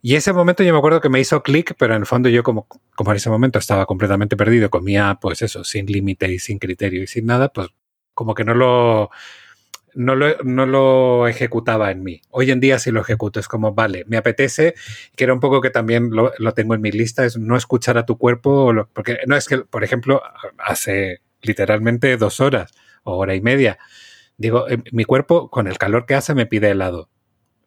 Y 0.00 0.14
ese 0.14 0.32
momento 0.32 0.62
yo 0.62 0.72
me 0.72 0.78
acuerdo 0.78 1.00
que 1.00 1.08
me 1.08 1.18
hizo 1.18 1.42
clic, 1.42 1.74
pero 1.76 1.96
en 1.96 2.02
el 2.02 2.06
fondo 2.06 2.28
yo 2.28 2.44
como, 2.44 2.68
como 2.94 3.10
en 3.10 3.16
ese 3.16 3.28
momento 3.28 3.58
estaba 3.58 3.84
completamente 3.84 4.36
perdido, 4.36 4.70
comía 4.70 5.18
pues 5.20 5.42
eso, 5.42 5.64
sin 5.64 5.86
límite 5.86 6.32
y 6.32 6.38
sin 6.38 6.60
criterio 6.60 7.02
y 7.02 7.08
sin 7.08 7.26
nada, 7.26 7.48
pues 7.48 7.70
como 8.14 8.32
que 8.36 8.44
no 8.44 8.54
lo, 8.54 9.10
no 9.96 10.14
lo, 10.14 10.36
no 10.44 10.66
lo 10.66 11.26
ejecutaba 11.26 11.90
en 11.90 12.02
mí. 12.02 12.20
Hoy 12.30 12.50
en 12.50 12.60
día 12.60 12.78
sí 12.78 12.90
lo 12.90 13.00
ejecuto, 13.00 13.40
es 13.40 13.48
como, 13.48 13.74
vale, 13.74 14.04
me 14.06 14.18
apetece, 14.18 14.74
que 15.16 15.24
era 15.24 15.32
un 15.32 15.40
poco 15.40 15.60
que 15.60 15.70
también 15.70 16.10
lo, 16.10 16.32
lo 16.38 16.52
tengo 16.52 16.74
en 16.74 16.82
mi 16.82 16.92
lista, 16.92 17.24
es 17.24 17.38
no 17.38 17.56
escuchar 17.56 17.96
a 17.96 18.04
tu 18.04 18.18
cuerpo, 18.18 18.72
porque 18.92 19.18
no 19.26 19.36
es 19.36 19.48
que, 19.48 19.58
por 19.58 19.82
ejemplo, 19.84 20.22
hace 20.58 21.22
literalmente 21.40 22.16
dos 22.18 22.40
horas 22.40 22.72
o 23.04 23.16
hora 23.16 23.34
y 23.34 23.40
media, 23.40 23.78
digo, 24.36 24.68
eh, 24.68 24.78
mi 24.92 25.04
cuerpo 25.04 25.50
con 25.50 25.66
el 25.66 25.78
calor 25.78 26.04
que 26.04 26.14
hace 26.14 26.34
me 26.34 26.46
pide 26.46 26.70
helado. 26.70 27.08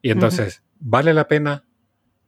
Y 0.01 0.11
entonces, 0.11 0.63
¿vale 0.79 1.13
la 1.13 1.27
pena 1.27 1.65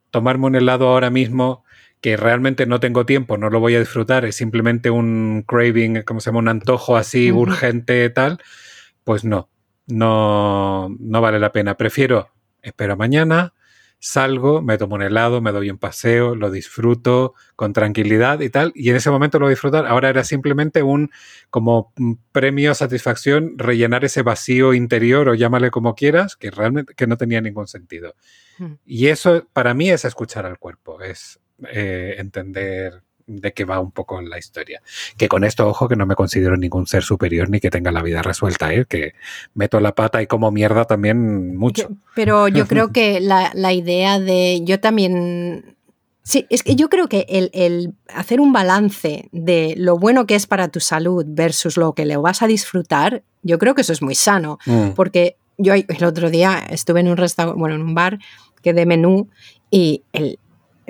tomarme 0.09 0.47
un 0.47 0.55
helado 0.55 0.87
ahora 0.87 1.09
mismo 1.09 1.63
que 2.01 2.17
realmente 2.17 2.65
no 2.65 2.79
tengo 2.79 3.05
tiempo, 3.05 3.37
no 3.37 3.51
lo 3.51 3.59
voy 3.59 3.75
a 3.75 3.79
disfrutar, 3.79 4.25
es 4.25 4.35
simplemente 4.35 4.89
un 4.89 5.45
craving, 5.47 6.01
como 6.01 6.19
se 6.19 6.29
llama? 6.29 6.39
Un 6.39 6.47
antojo 6.47 6.97
así 6.97 7.31
urgente 7.31 8.09
tal, 8.09 8.39
pues 9.03 9.23
no, 9.23 9.51
no, 9.91 10.89
no 10.99 11.21
vale 11.21 11.39
la 11.39 11.51
pena. 11.51 11.75
Prefiero, 11.77 12.29
espero 12.61 12.97
mañana, 12.97 13.53
salgo, 14.01 14.63
me 14.63 14.79
tomo 14.79 14.95
un 14.95 15.03
helado, 15.03 15.41
me 15.41 15.51
doy 15.51 15.69
un 15.69 15.77
paseo, 15.77 16.35
lo 16.35 16.49
disfruto 16.49 17.35
con 17.55 17.71
tranquilidad 17.71 18.41
y 18.41 18.49
tal, 18.49 18.71
y 18.73 18.89
en 18.89 18.95
ese 18.95 19.11
momento 19.11 19.37
lo 19.37 19.45
voy 19.45 19.51
a 19.51 19.55
disfrutar. 19.55 19.85
Ahora 19.85 20.09
era 20.09 20.23
simplemente 20.23 20.81
un 20.81 21.11
como 21.51 21.93
premio, 22.31 22.73
satisfacción, 22.73 23.53
rellenar 23.57 24.03
ese 24.03 24.23
vacío 24.23 24.73
interior 24.73 25.29
o 25.29 25.35
llámale 25.35 25.69
como 25.69 25.93
quieras, 25.93 26.35
que 26.35 26.49
realmente 26.49 26.95
que 26.95 27.05
no 27.05 27.15
tenía 27.17 27.41
ningún 27.41 27.67
sentido. 27.67 28.15
Y 28.85 29.07
eso 29.07 29.47
para 29.53 29.73
mí 29.73 29.89
es 29.89 30.03
escuchar 30.05 30.45
al 30.45 30.59
cuerpo, 30.59 31.01
es 31.01 31.39
eh, 31.71 32.15
entender 32.17 33.03
de 33.27 33.53
qué 33.53 33.65
va 33.65 33.79
un 33.79 33.91
poco 33.91 34.21
la 34.21 34.37
historia. 34.37 34.81
Que 35.17 35.27
con 35.27 35.43
esto, 35.43 35.67
ojo, 35.67 35.87
que 35.87 35.95
no 35.95 36.05
me 36.05 36.15
considero 36.15 36.57
ningún 36.57 36.87
ser 36.87 37.03
superior 37.03 37.49
ni 37.49 37.59
que 37.59 37.69
tenga 37.69 37.91
la 37.91 38.01
vida 38.01 38.21
resuelta, 38.21 38.73
¿eh? 38.73 38.85
que 38.87 39.13
meto 39.53 39.79
la 39.79 39.93
pata 39.93 40.21
y 40.21 40.27
como 40.27 40.51
mierda 40.51 40.85
también 40.85 41.55
mucho. 41.55 41.89
Pero 42.15 42.47
yo 42.47 42.67
creo 42.67 42.91
que 42.93 43.19
la, 43.19 43.51
la 43.53 43.73
idea 43.73 44.19
de. 44.19 44.61
Yo 44.63 44.79
también. 44.79 45.75
Sí, 46.23 46.45
es 46.49 46.61
que 46.61 46.75
yo 46.75 46.87
creo 46.87 47.07
que 47.07 47.25
el, 47.29 47.49
el, 47.53 47.93
hacer 48.13 48.39
un 48.39 48.53
balance 48.53 49.27
de 49.31 49.73
lo 49.75 49.97
bueno 49.97 50.27
que 50.27 50.35
es 50.35 50.45
para 50.45 50.67
tu 50.67 50.79
salud 50.79 51.25
versus 51.27 51.77
lo 51.77 51.93
que 51.93 52.05
le 52.05 52.15
vas 52.15 52.43
a 52.43 52.47
disfrutar, 52.47 53.23
yo 53.41 53.57
creo 53.57 53.73
que 53.73 53.81
eso 53.81 53.91
es 53.91 54.03
muy 54.03 54.13
sano. 54.13 54.59
Mm. 54.67 54.89
Porque 54.91 55.35
yo 55.57 55.73
el 55.73 56.03
otro 56.03 56.29
día 56.29 56.63
estuve 56.69 56.99
en 56.99 57.07
un 57.07 57.17
restaurante, 57.17 57.59
bueno, 57.59 57.75
en 57.75 57.81
un 57.81 57.95
bar 57.95 58.19
que 58.61 58.73
de 58.73 58.85
menú 58.85 59.29
y 59.71 60.03
el, 60.13 60.37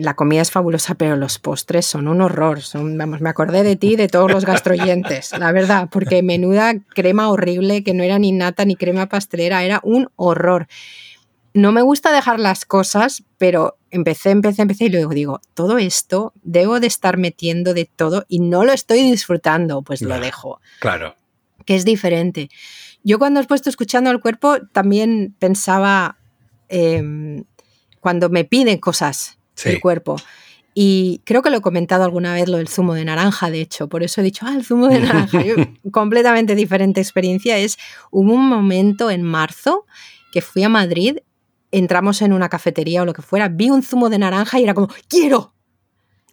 la 0.02 0.16
comida 0.16 0.42
es 0.42 0.52
fabulosa, 0.52 0.96
pero 0.96 1.16
los 1.16 1.40
postres 1.40 1.86
son 1.86 2.08
un 2.08 2.22
horror. 2.22 2.62
Son, 2.62 2.98
vamos, 2.98 3.22
me 3.22 3.30
acordé 3.30 3.64
de 3.64 3.76
ti, 3.76 3.96
de 3.96 4.08
todos 4.08 4.32
los 4.32 4.46
gastroyentes, 4.46 5.32
la 5.38 5.52
verdad, 5.52 5.90
porque 5.92 6.24
menuda 6.24 6.74
crema 6.90 7.30
horrible 7.30 7.84
que 7.84 7.94
no 7.94 8.04
era 8.04 8.20
ni 8.20 8.32
nata 8.32 8.66
ni 8.66 8.76
crema 8.76 9.08
pastelera, 9.08 9.64
era 9.64 9.80
un 9.84 10.10
horror. 10.16 10.68
No 11.54 11.72
me 11.72 11.82
gusta 11.82 12.12
dejar 12.12 12.40
las 12.40 12.66
cosas, 12.66 13.24
pero 13.38 13.78
empecé, 13.90 14.32
empecé, 14.32 14.62
empecé 14.62 14.86
y 14.86 14.90
luego 14.90 15.14
digo, 15.14 15.42
todo 15.54 15.78
esto 15.78 16.34
debo 16.44 16.80
de 16.80 16.88
estar 16.88 17.18
metiendo 17.18 17.74
de 17.74 17.86
todo 17.86 18.26
y 18.28 18.40
no 18.40 18.64
lo 18.64 18.72
estoy 18.72 19.02
disfrutando, 19.02 19.82
pues 19.82 20.02
lo 20.02 20.18
dejo. 20.20 20.62
Claro. 20.80 21.16
Que 21.66 21.76
es 21.76 21.86
diferente. 21.86 22.50
Yo 23.04 23.20
cuando 23.20 23.40
he 23.40 23.44
puesto 23.44 23.70
escuchando 23.70 24.10
al 24.10 24.22
cuerpo 24.22 24.58
también 24.72 25.36
pensaba 25.40 26.18
em, 26.70 27.44
cuando 28.00 28.30
me 28.30 28.46
piden 28.46 28.78
cosas 28.78 29.38
el 29.66 29.80
cuerpo. 29.80 30.18
Y 30.74 31.22
creo 31.26 31.42
que 31.42 31.50
lo 31.50 31.58
he 31.58 31.62
comentado 31.62 32.04
alguna 32.04 32.34
vez 32.34 32.48
lo 32.48 32.58
del 32.58 32.70
zumo 32.70 32.94
de 32.94 33.04
naranja, 33.04 33.50
de 33.50 33.62
hecho, 33.62 33.90
por 33.90 34.04
eso 34.04 34.22
he 34.22 34.24
dicho, 34.24 34.46
ah, 34.48 34.56
el 34.56 34.64
zumo 34.64 34.88
de 34.88 35.00
naranja. 35.00 35.44
completamente 35.92 36.56
diferente 36.56 37.02
experiencia 37.02 37.58
es, 37.58 37.78
hubo 38.10 38.34
un 38.34 38.48
momento 38.48 39.10
en 39.12 39.22
marzo 39.22 39.86
que 40.32 40.42
fui 40.42 40.64
a 40.64 40.70
Madrid, 40.70 41.18
entramos 41.72 42.22
en 42.22 42.32
una 42.32 42.48
cafetería 42.48 43.02
o 43.02 43.06
lo 43.06 43.14
que 43.14 43.22
fuera, 43.22 43.50
vi 43.50 43.70
un 43.70 43.84
zumo 43.84 44.10
de 44.10 44.20
naranja 44.20 44.60
y 44.60 44.64
era 44.64 44.74
como, 44.74 44.88
quiero. 45.10 45.54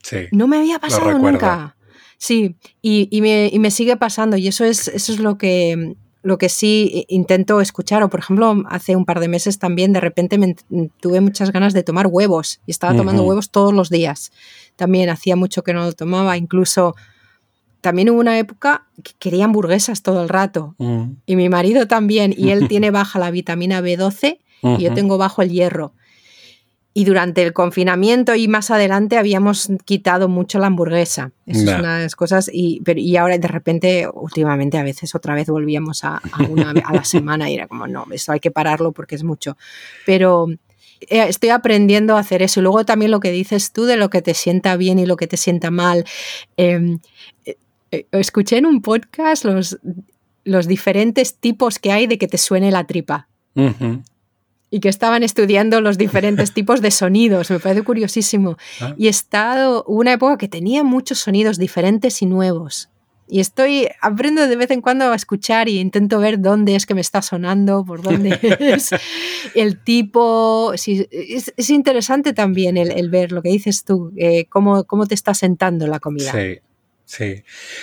Sí, 0.02 0.28
no 0.30 0.46
me 0.46 0.58
había 0.58 0.78
pasado 0.78 1.18
nunca. 1.18 1.76
Sí, 2.16 2.56
y, 2.80 3.08
y, 3.10 3.20
me, 3.20 3.48
y, 3.52 3.58
me, 3.58 3.70
sigue 3.70 3.96
pasando 3.96 4.36
y 4.36 4.48
eso 4.48 4.64
es, 4.64 4.88
eso 4.88 5.12
es 5.12 5.20
lo 5.20 5.38
que 5.38 5.96
lo 6.22 6.38
que 6.38 6.48
sí 6.48 7.04
intento 7.08 7.60
escuchar, 7.60 8.02
o 8.02 8.10
por 8.10 8.20
ejemplo, 8.20 8.64
hace 8.68 8.96
un 8.96 9.04
par 9.04 9.20
de 9.20 9.28
meses 9.28 9.58
también 9.58 9.92
de 9.92 10.00
repente 10.00 10.38
me, 10.38 10.56
tuve 11.00 11.20
muchas 11.20 11.52
ganas 11.52 11.72
de 11.72 11.82
tomar 11.82 12.08
huevos 12.08 12.60
y 12.66 12.70
estaba 12.70 12.96
tomando 12.96 13.22
huevos 13.22 13.50
todos 13.50 13.72
los 13.72 13.88
días. 13.88 14.32
También 14.76 15.10
hacía 15.10 15.36
mucho 15.36 15.62
que 15.62 15.72
no 15.72 15.84
lo 15.84 15.92
tomaba, 15.92 16.36
incluso 16.36 16.96
también 17.80 18.10
hubo 18.10 18.20
una 18.20 18.38
época 18.38 18.86
que 19.02 19.12
quería 19.18 19.44
hamburguesas 19.44 20.02
todo 20.02 20.22
el 20.22 20.28
rato. 20.28 20.74
Mm. 20.78 21.04
Y 21.26 21.36
mi 21.36 21.48
marido 21.48 21.86
también, 21.86 22.34
y 22.36 22.50
él 22.50 22.66
tiene 22.68 22.90
baja 22.90 23.18
la 23.18 23.30
vitamina 23.30 23.80
B12 23.80 24.38
y 24.62 24.82
yo 24.82 24.92
tengo 24.92 25.18
bajo 25.18 25.42
el 25.42 25.50
hierro. 25.50 25.92
Y 26.98 27.04
durante 27.04 27.44
el 27.44 27.52
confinamiento 27.52 28.34
y 28.34 28.48
más 28.48 28.72
adelante 28.72 29.18
habíamos 29.18 29.68
quitado 29.84 30.28
mucho 30.28 30.58
la 30.58 30.66
hamburguesa. 30.66 31.30
Eso 31.46 31.60
es 31.60 31.78
una 31.78 31.98
de 31.98 32.02
las 32.02 32.16
cosas. 32.16 32.50
Y, 32.52 32.80
pero, 32.84 32.98
y 32.98 33.16
ahora 33.16 33.38
de 33.38 33.46
repente, 33.46 34.08
últimamente 34.12 34.78
a 34.78 34.82
veces 34.82 35.14
otra 35.14 35.36
vez 35.36 35.46
volvíamos 35.46 36.02
a, 36.02 36.20
una 36.48 36.70
a 36.70 36.92
la 36.92 37.04
semana 37.04 37.48
y 37.48 37.54
era 37.54 37.68
como, 37.68 37.86
no, 37.86 38.04
esto 38.10 38.32
hay 38.32 38.40
que 38.40 38.50
pararlo 38.50 38.90
porque 38.90 39.14
es 39.14 39.22
mucho. 39.22 39.56
Pero 40.06 40.48
eh, 41.02 41.26
estoy 41.28 41.50
aprendiendo 41.50 42.16
a 42.16 42.18
hacer 42.18 42.42
eso. 42.42 42.58
Y 42.58 42.64
luego 42.64 42.84
también 42.84 43.12
lo 43.12 43.20
que 43.20 43.30
dices 43.30 43.70
tú 43.70 43.84
de 43.84 43.96
lo 43.96 44.10
que 44.10 44.20
te 44.20 44.34
sienta 44.34 44.76
bien 44.76 44.98
y 44.98 45.06
lo 45.06 45.16
que 45.16 45.28
te 45.28 45.36
sienta 45.36 45.70
mal. 45.70 46.04
Em, 46.56 46.98
eh, 47.44 47.58
eh, 47.92 48.06
escuché 48.10 48.56
en 48.56 48.66
un 48.66 48.82
podcast 48.82 49.44
los, 49.44 49.78
los 50.42 50.66
diferentes 50.66 51.36
tipos 51.36 51.78
que 51.78 51.92
hay 51.92 52.08
de 52.08 52.18
que 52.18 52.26
te 52.26 52.38
suene 52.38 52.72
la 52.72 52.88
tripa 52.88 53.28
y 54.70 54.80
que 54.80 54.88
estaban 54.88 55.22
estudiando 55.22 55.80
los 55.80 55.98
diferentes 55.98 56.52
tipos 56.54 56.80
de 56.80 56.90
sonidos. 56.90 57.50
Me 57.50 57.58
parece 57.58 57.82
curiosísimo. 57.82 58.56
Ah. 58.80 58.94
Y 58.96 59.06
he 59.06 59.10
estado 59.10 59.84
una 59.84 60.12
época 60.12 60.38
que 60.38 60.48
tenía 60.48 60.84
muchos 60.84 61.18
sonidos 61.18 61.58
diferentes 61.58 62.22
y 62.22 62.26
nuevos. 62.26 62.90
Y 63.30 63.40
estoy, 63.40 63.88
aprendo 64.00 64.46
de 64.46 64.56
vez 64.56 64.70
en 64.70 64.80
cuando 64.80 65.12
a 65.12 65.14
escuchar 65.14 65.68
y 65.68 65.78
intento 65.78 66.18
ver 66.18 66.40
dónde 66.40 66.74
es 66.74 66.86
que 66.86 66.94
me 66.94 67.02
está 67.02 67.20
sonando, 67.20 67.84
por 67.84 68.00
dónde 68.00 68.38
es 68.60 68.90
el 69.54 69.82
tipo. 69.82 70.72
es, 70.72 71.70
interesante 71.70 72.32
también 72.32 72.78
el, 72.78 73.10
ver 73.10 73.32
lo 73.32 73.42
que 73.42 73.50
dices 73.50 73.84
tú, 73.84 74.12
eh, 74.16 74.46
cómo, 74.48 74.84
cómo 74.84 75.06
te 75.06 75.14
está 75.14 75.34
sentando 75.34 75.86
la 75.86 76.00
comida. 76.00 76.32
Sí, 76.32 76.60
sí. 77.04 77.42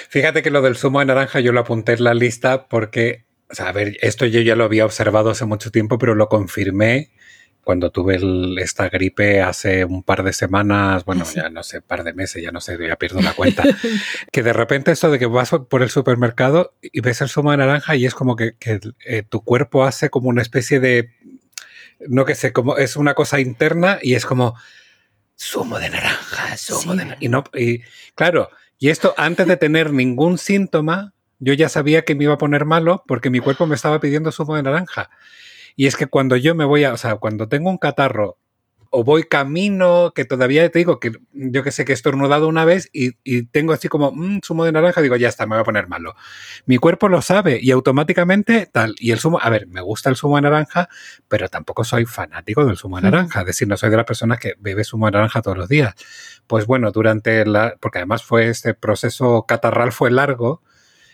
Fíjate 0.09 0.41
que 0.41 0.49
lo 0.49 0.63
del 0.63 0.77
zumo 0.77 0.99
de 0.99 1.05
naranja 1.05 1.39
yo 1.41 1.51
lo 1.51 1.59
apunté 1.59 1.93
en 1.93 2.05
la 2.05 2.15
lista 2.15 2.67
porque 2.67 3.24
o 3.49 3.55
sea, 3.55 3.69
a 3.69 3.71
ver, 3.71 3.97
esto 4.01 4.25
yo 4.25 4.41
ya 4.41 4.55
lo 4.55 4.63
había 4.63 4.85
observado 4.85 5.29
hace 5.29 5.45
mucho 5.45 5.71
tiempo, 5.71 5.97
pero 5.97 6.15
lo 6.15 6.29
confirmé 6.29 7.11
cuando 7.65 7.91
tuve 7.91 8.19
esta 8.61 8.89
gripe 8.89 9.41
hace 9.41 9.85
un 9.85 10.03
par 10.03 10.23
de 10.23 10.33
semanas, 10.33 11.03
bueno, 11.03 11.25
ya 11.33 11.49
no 11.49 11.63
sé, 11.63 11.81
par 11.81 12.03
de 12.03 12.13
meses, 12.13 12.43
ya 12.43 12.51
no 12.51 12.61
sé, 12.61 12.77
ya 12.87 12.95
pierdo 12.95 13.21
la 13.21 13.33
cuenta, 13.33 13.63
que 14.31 14.43
de 14.43 14.53
repente 14.53 14.91
esto 14.91 15.09
de 15.09 15.17
que 15.17 15.25
vas 15.25 15.49
por 15.67 15.81
el 15.81 15.89
supermercado 15.89 16.75
y 16.79 17.01
ves 17.01 17.21
el 17.21 17.29
zumo 17.29 17.49
de 17.49 17.57
naranja 17.57 17.95
y 17.95 18.05
es 18.05 18.13
como 18.13 18.35
que, 18.35 18.55
eh, 18.59 19.23
tu 19.27 19.43
cuerpo 19.43 19.83
hace 19.83 20.11
como 20.11 20.29
una 20.29 20.43
especie 20.43 20.79
de, 20.79 21.09
no 22.07 22.23
que 22.25 22.35
sé, 22.35 22.53
como 22.53 22.77
es 22.77 22.97
una 22.97 23.15
cosa 23.15 23.39
interna 23.39 23.97
y 23.99 24.13
es 24.13 24.27
como 24.27 24.55
zumo 25.35 25.79
de 25.79 25.89
naranja, 25.89 26.55
zumo 26.57 26.91
de 26.91 27.05
naranja. 27.05 27.17
Y, 27.19 27.29
no, 27.29 27.43
y 27.55 27.81
claro, 28.13 28.51
y 28.77 28.89
esto 28.89 29.15
antes 29.17 29.47
de 29.47 29.57
tener 29.57 29.91
ningún 29.91 30.37
síntoma, 30.37 31.14
yo 31.39 31.53
ya 31.53 31.69
sabía 31.69 32.03
que 32.03 32.15
me 32.15 32.25
iba 32.25 32.33
a 32.33 32.37
poner 32.37 32.65
malo 32.65 33.03
porque 33.07 33.29
mi 33.29 33.39
cuerpo 33.39 33.67
me 33.67 33.75
estaba 33.75 33.99
pidiendo 33.99 34.31
zumo 34.31 34.55
de 34.55 34.63
naranja. 34.63 35.09
Y 35.75 35.87
es 35.87 35.97
que 35.97 36.07
cuando 36.07 36.35
yo 36.37 36.55
me 36.55 36.65
voy 36.65 36.83
a, 36.83 36.93
o 36.93 36.97
sea, 36.97 37.15
cuando 37.15 37.47
tengo 37.47 37.69
un 37.69 37.77
catarro 37.77 38.37
o 38.97 39.03
voy 39.03 39.23
camino, 39.23 40.13
que 40.15 40.23
todavía 40.23 40.69
te 40.69 40.79
digo 40.79 41.01
que 41.01 41.11
yo 41.33 41.63
que 41.63 41.71
sé 41.71 41.83
que 41.83 41.91
he 41.91 41.95
estornudado 41.95 42.47
una 42.47 42.63
vez 42.63 42.89
y, 42.93 43.11
tengo 43.47 43.73
así 43.73 43.89
como 43.89 44.09
un 44.09 44.37
mm, 44.37 44.39
zumo 44.41 44.63
de 44.63 44.71
naranja, 44.71 45.01
digo, 45.01 45.17
ya 45.17 45.27
está, 45.27 45.45
me 45.45 45.55
voy 45.55 45.61
a 45.61 45.65
poner 45.65 45.89
malo. 45.89 46.15
Mi 46.65 46.77
cuerpo 46.77 47.09
lo 47.09 47.21
sabe 47.21 47.59
y 47.61 47.71
automáticamente 47.71 48.69
tal. 48.71 48.95
Y 48.97 49.11
el 49.11 49.19
zumo, 49.19 49.37
a 49.41 49.49
ver, 49.49 49.67
me 49.67 49.81
gusta 49.81 50.09
el 50.09 50.15
zumo 50.15 50.37
de 50.37 50.43
naranja, 50.43 50.87
pero 51.27 51.49
tampoco 51.49 51.83
soy 51.83 52.05
fanático 52.05 52.63
del 52.63 52.77
zumo 52.77 52.95
de 52.95 53.03
naranja. 53.03 53.41
Es 53.41 53.47
decir, 53.47 53.67
no 53.67 53.75
soy 53.75 53.89
de 53.89 53.97
las 53.97 54.05
personas 54.05 54.39
que 54.39 54.53
bebe 54.59 54.85
zumo 54.85 55.07
de 55.07 55.11
naranja 55.11 55.41
todos 55.41 55.57
los 55.57 55.67
días. 55.67 55.93
Pues 56.47 56.65
bueno, 56.65 56.91
durante 56.91 57.45
la, 57.45 57.75
porque 57.81 57.97
además 57.97 58.23
fue 58.23 58.47
este 58.47 58.75
proceso 58.75 59.43
catarral 59.45 59.91
fue 59.91 60.09
largo, 60.09 60.61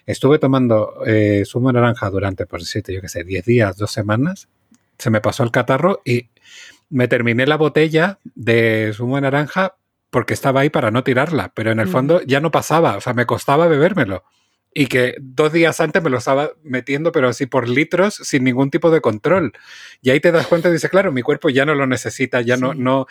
Estuve 0.06 0.40
tomando 0.40 1.04
eh, 1.06 1.44
zumo 1.46 1.70
de 1.70 1.74
naranja 1.74 2.10
durante, 2.10 2.46
por 2.46 2.60
decirte, 2.60 2.94
yo 2.94 3.02
qué 3.02 3.10
sé, 3.10 3.24
10 3.24 3.46
días, 3.46 3.78
dos 3.78 3.92
semanas. 3.92 4.48
Se 4.98 5.10
me 5.10 5.22
pasó 5.22 5.44
el 5.44 5.52
catarro 5.52 6.02
y 6.06 6.30
me 6.90 7.08
terminé 7.08 7.48
la 7.48 7.58
botella 7.58 8.20
de 8.36 8.92
zumo 8.94 9.16
de 9.16 9.22
naranja 9.22 9.76
porque 10.10 10.34
estaba 10.34 10.62
ahí 10.62 10.70
para 10.70 10.92
no 10.92 11.04
tirarla, 11.04 11.52
pero 11.56 11.72
en 11.72 11.80
el 11.80 11.88
mm. 11.88 11.92
fondo 11.92 12.22
ya 12.24 12.42
no 12.42 12.52
pasaba, 12.52 12.98
o 12.98 13.02
sea, 13.02 13.14
me 13.14 13.26
costaba 13.26 13.68
bebérmelo. 13.68 14.24
Y 14.74 14.88
que 14.88 15.16
dos 15.20 15.52
días 15.52 15.82
antes 15.82 16.02
me 16.02 16.10
lo 16.10 16.18
estaba 16.18 16.52
metiendo, 16.64 17.12
pero 17.12 17.28
así 17.28 17.46
por 17.46 17.68
litros, 17.68 18.16
sin 18.16 18.44
ningún 18.46 18.70
tipo 18.70 18.90
de 18.90 19.02
control. 19.02 19.52
Y 20.02 20.12
ahí 20.12 20.20
te 20.22 20.32
das 20.32 20.48
cuenta 20.48 20.70
y 20.70 20.74
dices, 20.74 20.90
claro, 20.90 21.12
mi 21.12 21.22
cuerpo 21.24 21.50
ya 21.50 21.66
no 21.66 21.76
lo 21.76 21.88
necesita, 21.88 22.40
ya 22.42 22.56
no, 22.56 22.74
no 22.74 23.06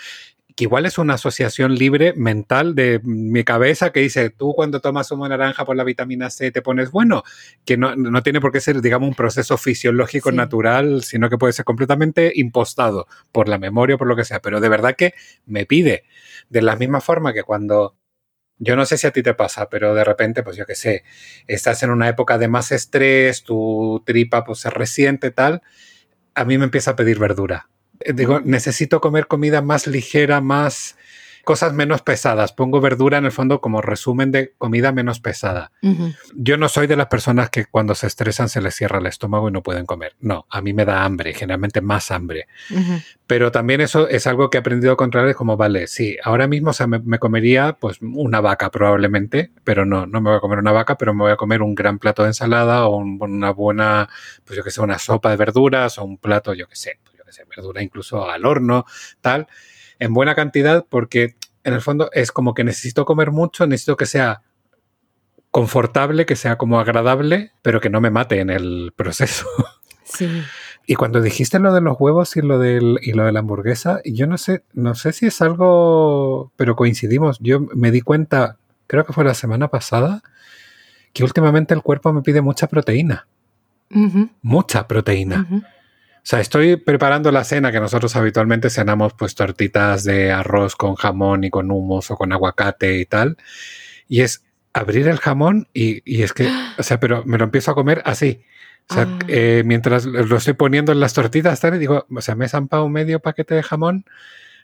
que 0.61 0.65
igual 0.65 0.85
es 0.85 0.99
una 0.99 1.15
asociación 1.15 1.75
libre 1.75 2.13
mental 2.13 2.75
de 2.75 3.01
mi 3.03 3.45
cabeza 3.45 3.93
que 3.93 4.01
dice, 4.01 4.29
tú 4.29 4.53
cuando 4.53 4.83
tomas 4.83 5.09
zumo 5.09 5.25
de 5.25 5.31
naranja 5.31 5.65
por 5.65 5.75
la 5.75 5.85
vitamina 5.85 6.29
C 6.29 6.51
te 6.51 6.61
pones 6.61 6.91
bueno, 6.91 7.23
que 7.65 7.79
no, 7.79 7.97
no 7.97 8.23
tiene 8.23 8.43
por 8.43 8.53
qué 8.53 8.61
ser, 8.61 8.83
digamos, 8.83 9.09
un 9.09 9.15
proceso 9.15 9.57
fisiológico 9.57 10.33
natural, 10.33 11.03
sino 11.03 11.31
que 11.31 11.39
puede 11.39 11.55
ser 11.55 11.65
completamente 11.65 12.31
impostado 12.35 13.07
por 13.33 13.49
la 13.49 13.57
memoria 13.57 13.95
o 13.95 13.99
por 13.99 14.07
lo 14.07 14.17
que 14.17 14.25
sea, 14.27 14.43
pero 14.43 14.61
de 14.61 14.69
verdad 14.69 14.97
que 14.97 15.15
me 15.47 15.65
pide, 15.65 16.05
de 16.51 16.61
la 16.61 16.77
misma 16.77 17.01
forma 17.01 17.33
que 17.33 17.43
cuando... 17.43 17.97
Yo 18.59 18.77
no 18.77 18.85
sé 18.85 18.99
si 18.99 19.07
a 19.07 19.13
ti 19.13 19.23
te 19.23 19.33
pasa, 19.33 19.71
pero 19.71 19.95
de 19.95 20.05
repente, 20.05 20.43
pues 20.43 20.59
yo 20.59 20.67
qué 20.67 20.75
sé, 20.75 21.05
estás 21.47 21.83
en 21.83 21.89
una 21.89 22.07
época 22.07 22.37
de 22.37 22.49
más 22.49 22.71
estrés, 22.71 23.45
tu 23.45 24.03
tripa 24.05 24.45
pues 24.45 24.59
se 24.59 24.69
resiente, 24.69 25.31
tal, 25.31 25.63
a 26.35 26.45
mí 26.45 26.59
me 26.59 26.65
empieza 26.65 26.91
a 26.91 26.97
pedir 26.97 27.19
verdura 27.19 27.71
digo, 28.15 28.41
necesito 28.41 29.01
comer 29.01 29.27
comida 29.27 29.63
más 29.63 29.87
ligera, 29.87 30.41
más 30.41 30.97
cosas 31.45 31.73
menos 31.73 32.03
pesadas. 32.03 32.53
Pongo 32.53 32.81
verdura 32.81 33.19
en 33.19 33.25
el 33.25 33.33
fondo 33.33 33.61
como 33.61 33.83
resumen 33.83 34.31
de 34.31 34.53
comida 34.59 34.93
menos 34.93 35.21
pesada. 35.21 35.73
Yo 36.35 36.57
no 36.57 36.69
soy 36.69 36.87
de 36.87 36.97
las 36.97 37.07
personas 37.07 37.51
que 37.51 37.65
cuando 37.67 37.95
se 37.95 38.07
estresan 38.07 38.49
se 38.49 38.61
les 38.61 38.75
cierra 38.75 38.99
el 38.99 39.07
estómago 39.07 39.49
y 39.49 39.53
no 39.53 39.63
pueden 39.63 39.87
comer. 39.87 40.15
No, 40.21 40.47
a 40.51 40.61
mí 40.61 40.73
me 40.73 40.85
da 40.85 41.05
hambre, 41.05 41.35
generalmente 41.35 41.81
más 41.81 42.11
hambre. 42.11 42.47
Pero 43.27 43.53
también 43.53 43.81
eso 43.81 44.09
es 44.09 44.27
algo 44.27 44.51
que 44.51 44.59
he 44.59 44.61
aprendido 44.61 44.93
a 44.93 44.97
controlar, 44.97 45.35
como, 45.35 45.57
vale, 45.57 45.87
sí, 45.87 46.17
ahora 46.23 46.47
mismo 46.47 46.73
me, 47.05 47.19
comería 47.19 47.77
pues 47.81 47.99
una 48.01 48.41
vaca 48.41 48.71
probablemente, 48.71 49.53
pero 49.65 49.85
no, 49.85 50.07
no 50.07 50.21
me 50.21 50.31
voy 50.31 50.39
a 50.39 50.41
comer 50.41 50.59
una 50.59 50.73
vaca, 50.73 50.97
pero 50.97 51.15
me 51.15 51.23
voy 51.23 51.33
a 51.33 51.37
comer 51.37 51.63
un 51.63 51.75
gran 51.75 51.99
plato 51.99 52.23
de 52.23 52.29
ensalada 52.29 52.87
o 52.87 52.97
una 52.97 53.51
buena, 53.51 54.09
pues 54.45 54.57
yo 54.57 54.65
que 54.65 54.71
sé, 54.71 54.81
una 54.81 54.99
sopa 54.99 55.31
de 55.31 55.37
verduras 55.37 55.99
o 55.99 56.05
un 56.05 56.19
plato, 56.19 56.55
yo 56.55 56.69
que 56.69 56.77
sé, 56.77 56.99
verdura 57.49 57.83
incluso 57.83 58.29
al 58.29 58.45
horno, 58.45 58.85
tal, 59.21 59.47
en 59.99 60.13
buena 60.13 60.35
cantidad 60.35 60.87
porque 60.89 61.37
en 61.65 61.75
el 61.75 61.81
fondo, 61.81 62.11
es 62.13 62.33
como 62.33 62.55
que 62.55 62.65
necesito 62.65 63.05
comer 63.05 63.31
mucho, 63.31 63.67
necesito 63.67 63.97
que 63.97 64.07
sea 64.07 64.43
confortable, 65.51 66.27
que 66.27 66.37
sea 66.37 66.57
como 66.57 66.79
agradable, 66.79 67.53
pero 67.63 67.81
que 67.81 67.91
no 67.91 68.01
me 68.01 68.11
mate 68.11 68.41
en 68.41 68.51
el 68.51 68.93
proceso. 68.97 69.47
Sí. 70.13 70.43
Y 70.87 70.97
cuando 70.97 71.21
dijiste 71.21 71.61
lo 71.61 71.73
de 71.73 71.81
los 71.81 71.95
huevos 72.01 72.37
y 72.37 72.41
lo, 72.41 72.59
del, 72.59 72.99
y 73.01 73.13
lo 73.13 73.25
de 73.25 73.31
la 73.31 73.39
hamburguesa, 73.39 74.01
yo 74.05 74.27
no 74.27 74.39
sé, 74.39 74.65
no 74.73 74.97
sé 74.97 75.13
si 75.13 75.27
es 75.27 75.41
algo, 75.41 76.51
pero 76.57 76.75
coincidimos. 76.75 77.39
Yo 77.39 77.61
me 77.61 77.93
di 77.93 78.01
cuenta, 78.01 78.59
creo 78.89 79.07
que 79.07 79.13
fue 79.13 79.23
la 79.23 79.35
semana 79.35 79.69
pasada, 79.69 80.23
que 81.13 81.23
últimamente 81.23 81.75
el 81.75 81.83
cuerpo 81.83 82.13
me 82.13 82.23
pide 82.23 82.41
mucha 82.41 82.67
proteína. 82.67 83.29
Mucha 84.43 84.89
proteína. 84.89 85.47
Sea, 86.31 86.41
estoy 86.41 86.77
preparando 86.77 87.33
la 87.33 87.45
cena 87.45 87.73
que 87.73 87.81
nosotros 87.81 88.15
habitualmente 88.15 88.71
cenamos 88.71 89.15
pues 89.15 89.35
tortitas 89.35 90.05
de 90.05 90.31
arroz 90.31 90.77
con 90.77 90.95
jamón 90.95 91.45
y 91.45 91.51
con 91.51 91.71
humos 91.71 92.11
o 92.11 92.17
con 92.17 92.33
aguacate 92.33 92.99
y 92.99 93.07
tal. 93.07 93.37
Y 94.09 94.21
es 94.21 94.45
abrir 94.73 95.09
el 95.09 95.19
jamón 95.19 95.69
y, 95.75 96.03
y 96.05 96.23
es 96.23 96.33
que, 96.33 96.49
o 96.79 96.83
sea, 96.83 97.01
pero 97.01 97.25
me 97.25 97.37
lo 97.39 97.45
empiezo 97.45 97.73
a 97.73 97.75
comer 97.75 98.03
así. 98.05 98.45
O 98.89 98.95
sea, 98.95 99.09
ah. 99.09 99.19
eh, 99.29 99.63
mientras 99.65 100.05
lo 100.07 100.37
estoy 100.37 100.55
poniendo 100.55 100.93
en 100.93 101.01
las 101.01 101.15
tortitas, 101.15 101.61
tal, 101.61 101.77
y 101.77 101.79
digo, 101.79 102.07
o 102.15 102.21
sea, 102.21 102.35
me 102.35 102.47
he 102.47 102.49
zampado 102.49 102.89
medio 102.89 103.21
paquete 103.21 103.55
de 103.55 103.63
jamón 103.63 104.05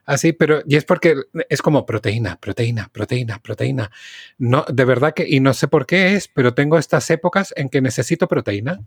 así, 0.04 0.32
pero 0.32 0.62
y 0.66 0.76
es 0.76 0.84
porque 0.84 1.16
es 1.48 1.62
como 1.62 1.84
proteína, 1.84 2.36
proteína, 2.40 2.88
proteína, 2.92 3.40
proteína. 3.40 3.90
No, 4.38 4.64
de 4.68 4.84
verdad 4.84 5.14
que, 5.14 5.26
y 5.28 5.40
no 5.40 5.52
sé 5.52 5.68
por 5.68 5.86
qué 5.86 6.14
es, 6.14 6.28
pero 6.28 6.54
tengo 6.54 6.78
estas 6.78 7.10
épocas 7.10 7.52
en 7.56 7.68
que 7.68 7.80
necesito 7.80 8.28
proteína. 8.28 8.80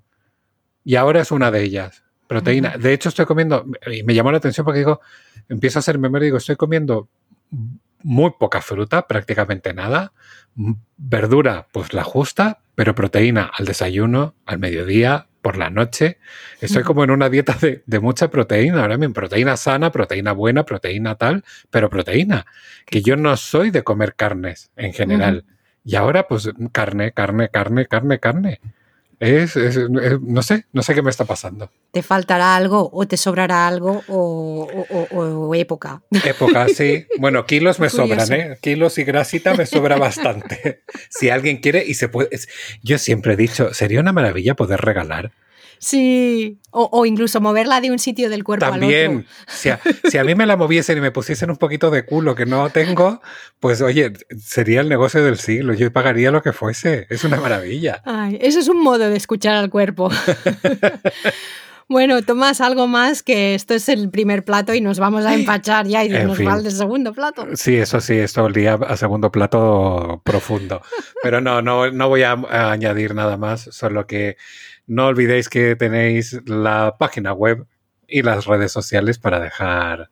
Y 0.84 0.96
ahora 0.96 1.22
es 1.22 1.32
una 1.32 1.52
de 1.52 1.62
ellas, 1.62 2.04
proteína. 2.30 2.78
De 2.78 2.94
hecho, 2.94 3.10
estoy 3.10 3.26
comiendo, 3.26 3.66
y 3.92 4.04
me 4.04 4.14
llamó 4.14 4.32
la 4.32 4.38
atención 4.38 4.64
porque 4.64 4.80
digo, 4.80 5.02
empiezo 5.50 5.80
a 5.80 5.82
hacer 5.82 5.98
memoria 5.98 6.26
y 6.26 6.28
digo, 6.28 6.38
estoy 6.38 6.56
comiendo 6.58 7.10
muy 8.04 8.32
poca 8.40 8.62
fruta, 8.62 9.08
prácticamente 9.08 9.74
nada. 9.74 10.14
Verdura, 10.96 11.68
pues 11.72 11.94
la 11.96 12.04
justa, 12.04 12.62
pero 12.76 12.94
proteína 12.94 13.50
al 13.52 13.66
desayuno, 13.66 14.36
al 14.46 14.60
mediodía, 14.60 15.26
por 15.42 15.58
la 15.58 15.72
noche. 15.72 16.20
Estoy 16.62 16.84
como 16.84 17.04
en 17.04 17.10
una 17.10 17.30
dieta 17.30 17.58
de, 17.60 18.00
mucha 18.00 18.30
proteína. 18.30 18.82
Ahora 18.82 18.98
mismo, 18.98 19.16
proteína 19.16 19.58
sana, 19.58 19.92
proteína 19.92 20.32
buena, 20.32 20.66
proteína 20.66 21.16
tal, 21.16 21.44
pero 21.72 21.90
proteína. 21.90 22.46
Que 22.86 23.02
yo 23.02 23.16
no 23.16 23.36
soy 23.38 23.72
de 23.72 23.84
comer 23.84 24.14
carnes 24.14 24.70
en 24.76 24.94
general. 24.94 25.46
Y 25.84 25.96
ahora, 25.96 26.28
pues, 26.28 26.52
carne, 26.72 27.12
carne, 27.12 27.50
carne, 27.50 27.88
carne, 27.88 28.20
carne. 28.20 28.62
Es, 29.20 29.58
no 30.22 30.42
sé, 30.42 30.66
no 30.72 30.82
sé 30.82 30.96
qué 30.96 31.02
me 31.02 31.10
está 31.10 31.26
pasando. 31.26 31.70
Te 31.92 32.02
faltará 32.02 32.56
algo 32.56 32.90
o 32.94 33.06
te 33.06 33.18
sobrará 33.18 33.68
algo 33.68 34.02
o, 34.08 35.52
época. 35.56 36.02
Época, 36.26 36.68
sí. 36.70 37.06
Bueno, 37.20 37.46
kilos 37.46 37.80
me 37.80 37.90
sobran, 37.90 38.32
¿eh? 38.32 38.58
Kilos 38.62 38.98
y 38.98 39.04
grasita 39.04 39.54
me 39.56 39.66
sobra 39.66 39.98
bastante. 39.98 40.84
si 41.10 41.30
alguien 41.30 41.58
quiere 41.58 41.84
y 41.86 41.96
se 41.96 42.08
puede... 42.08 42.30
Yo 42.82 42.98
siempre 42.98 43.34
he 43.34 43.38
dicho, 43.38 43.74
sería 43.74 44.00
una 44.00 44.14
maravilla 44.14 44.56
poder 44.56 44.80
regalar 44.80 45.32
Sí, 45.80 46.60
o, 46.72 47.06
incluso 47.06 47.40
moverla 47.40 47.80
de 47.80 47.90
un 47.90 48.00
sitio 48.00 48.30
del 48.30 48.44
cuerpo 48.44 48.66
También, 48.66 49.12
al 49.12 49.18
otro. 49.20 49.30
Si 49.48 49.70
a, 49.70 49.80
si 50.10 50.18
a 50.18 50.26
mí 50.26 50.36
me 50.36 50.46
la 50.46 50.58
moviesen 50.58 50.98
y 50.98 51.02
me 51.02 51.12
pusiesen 51.12 51.50
un 51.50 51.56
poquito 51.58 51.90
de 51.90 52.06
culo 52.06 52.36
que 52.36 52.46
no 52.46 52.70
tengo, 52.70 53.22
pues 53.62 53.82
oye, 53.82 54.12
sería 54.38 54.82
el 54.82 54.90
negocio 54.90 55.24
del 55.24 55.38
siglo. 55.40 55.74
Yo 55.74 55.92
pagaría 55.92 56.32
lo 56.32 56.42
que 56.42 56.52
fuese. 56.52 57.08
Es 57.10 57.24
una 57.24 57.38
maravilla. 57.38 58.02
Ay, 58.06 58.38
eso 58.42 58.60
es 58.60 58.68
un 58.68 58.84
modo 58.84 59.10
de 59.10 59.16
escuchar 59.16 59.56
al 59.56 59.70
cuerpo. 59.70 60.10
Bueno, 61.92 62.22
Tomás, 62.22 62.62
algo 62.62 62.86
más 62.86 63.24
que 63.24 63.56
esto 63.56 63.74
es 63.74 63.90
el 63.90 64.12
primer 64.12 64.46
plato 64.46 64.76
y 64.76 64.80
nos 64.80 65.00
vamos 65.00 65.26
a 65.26 65.34
empachar 65.34 65.88
ya 65.88 66.06
y 66.06 66.10
nos 66.10 66.40
va 66.40 66.56
el 66.56 66.72
segundo 66.72 67.14
plato. 67.14 67.48
Sí, 67.56 67.78
eso 67.78 68.00
sí, 68.00 68.14
esto 68.14 68.44
olía 68.44 68.76
a 68.76 68.96
segundo 68.96 69.32
plato 69.32 70.22
profundo. 70.24 70.84
Pero 71.24 71.42
no, 71.42 71.64
no, 71.64 71.90
no 71.90 72.08
voy 72.08 72.22
a 72.22 72.34
añadir 72.72 73.16
nada 73.16 73.38
más, 73.38 73.70
solo 73.72 74.06
que 74.06 74.38
no 74.90 75.06
olvidéis 75.06 75.50
que 75.50 75.76
tenéis 75.76 76.42
la 76.46 76.96
página 76.98 77.32
web 77.32 77.68
y 78.08 78.24
las 78.24 78.46
redes 78.46 78.72
sociales 78.72 79.20
para 79.20 79.40
dejar 79.40 80.10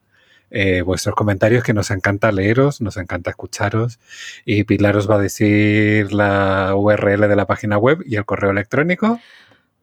eh, 0.52 0.84
vuestros 0.84 1.16
comentarios, 1.16 1.64
que 1.64 1.74
nos 1.74 1.90
encanta 1.90 2.32
leeros, 2.32 2.80
nos 2.80 2.96
encanta 2.98 3.32
escucharos. 3.32 4.00
Y 4.46 4.66
Pilar 4.66 4.96
os 4.96 5.10
va 5.10 5.16
a 5.16 5.20
decir 5.20 6.14
la 6.14 6.76
URL 6.76 7.28
de 7.28 7.36
la 7.36 7.48
página 7.48 7.80
web 7.80 8.04
y 8.06 8.18
el 8.18 8.26
correo 8.26 8.52
electrónico. 8.52 9.20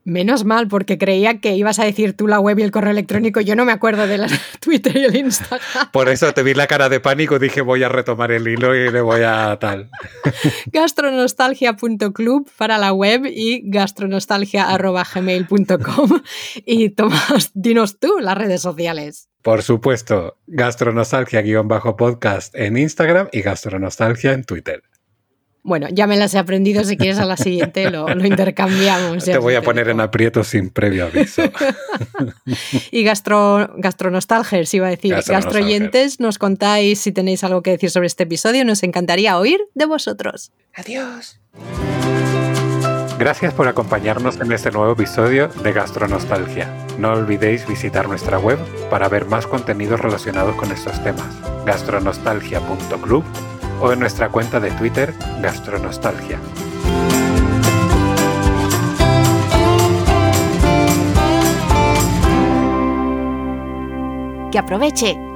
Menos 0.04 0.44
mal, 0.44 0.68
porque 0.68 0.98
creía 0.98 1.40
que 1.40 1.56
ibas 1.56 1.78
a 1.78 1.84
decir 1.84 2.14
tú 2.14 2.28
la 2.28 2.38
web 2.38 2.58
y 2.58 2.62
el 2.62 2.70
correo 2.70 2.90
electrónico. 2.90 3.40
Yo 3.40 3.56
no 3.56 3.64
me 3.64 3.72
acuerdo 3.72 4.06
de 4.06 4.18
la 4.18 4.28
Twitter 4.60 4.94
y 4.96 5.04
el 5.04 5.16
Instagram. 5.16 5.90
Por 5.92 6.10
eso 6.10 6.34
te 6.34 6.42
vi 6.42 6.52
la 6.52 6.66
cara 6.66 6.90
de 6.90 7.00
pánico, 7.00 7.38
dije 7.38 7.62
voy 7.62 7.82
a 7.82 7.88
retomar 7.88 8.30
el 8.30 8.46
hilo 8.46 8.74
y 8.74 8.90
le 8.90 9.00
voy 9.00 9.22
a 9.22 9.56
tal. 9.58 9.88
gastronostalgia.club 10.72 12.50
para 12.58 12.76
la 12.76 12.92
web 12.92 13.24
y 13.26 13.62
gastronostalgia.gmail.com. 13.64 16.20
Y 16.66 16.90
Tomás, 16.90 17.50
dinos 17.54 17.98
tú 17.98 18.18
las 18.20 18.36
redes 18.36 18.60
sociales. 18.60 19.30
Por 19.42 19.62
supuesto, 19.62 20.36
gastronostalgia-podcast 20.46 22.54
en 22.54 22.76
Instagram 22.76 23.28
y 23.32 23.40
gastronostalgia 23.42 24.32
en 24.32 24.44
Twitter. 24.44 24.82
Bueno, 25.64 25.88
ya 25.90 26.07
me 26.07 26.18
las 26.18 26.35
he 26.35 26.38
aprendido, 26.38 26.85
si 26.85 26.98
quieres 26.98 27.18
a 27.18 27.24
la 27.24 27.38
siguiente 27.38 27.90
lo, 27.90 28.07
intercambiamos. 28.24 29.24
Te 29.24 29.38
voy 29.38 29.55
a 29.55 29.62
poner 29.62 29.88
en 29.88 29.98
aprieto 29.98 30.44
sin 30.44 30.68
previo 30.68 31.07
aviso. 31.07 31.42
y 32.90 33.03
gastro, 33.03 33.70
gastronostalgers, 33.79 34.74
iba 34.74 34.88
a 34.88 34.90
decir, 34.90 35.16
gastroyentes, 35.27 36.20
nos 36.20 36.37
contáis 36.37 37.00
si 37.00 37.12
tenéis 37.12 37.44
algo 37.44 37.62
que 37.62 37.70
decir 37.70 37.90
sobre 37.90 38.09
este 38.09 38.24
episodio, 38.24 38.62
nos 38.66 38.83
encantaría 38.83 39.38
oír 39.38 39.59
de 39.72 39.87
vosotros. 39.87 40.53
Adiós. 40.74 41.40
Gracias 43.18 43.55
por 43.55 43.66
acompañarnos 43.66 44.38
en 44.40 44.53
este 44.53 44.70
nuevo 44.70 44.92
episodio 44.92 45.48
de 45.48 45.72
Gastronostalgia. 45.72 46.68
No 46.98 47.12
olvidéis 47.12 47.66
visitar 47.66 48.07
nuestra 48.07 48.38
web 48.38 48.59
para 48.90 49.09
ver 49.09 49.24
más 49.24 49.46
contenidos 49.46 49.98
relacionados 50.00 50.57
con 50.57 50.70
estos 50.72 51.03
temas. 51.03 51.35
gastronostalgia.club 51.64 53.24
o 53.80 53.92
en 53.92 54.00
nuestra 54.00 54.28
cuenta 54.28 54.60
de 54.60 54.70
Twitter 54.72 55.14
Gastronostalgia. 55.40 56.38
Que 64.50 64.58
aproveche 64.58 65.34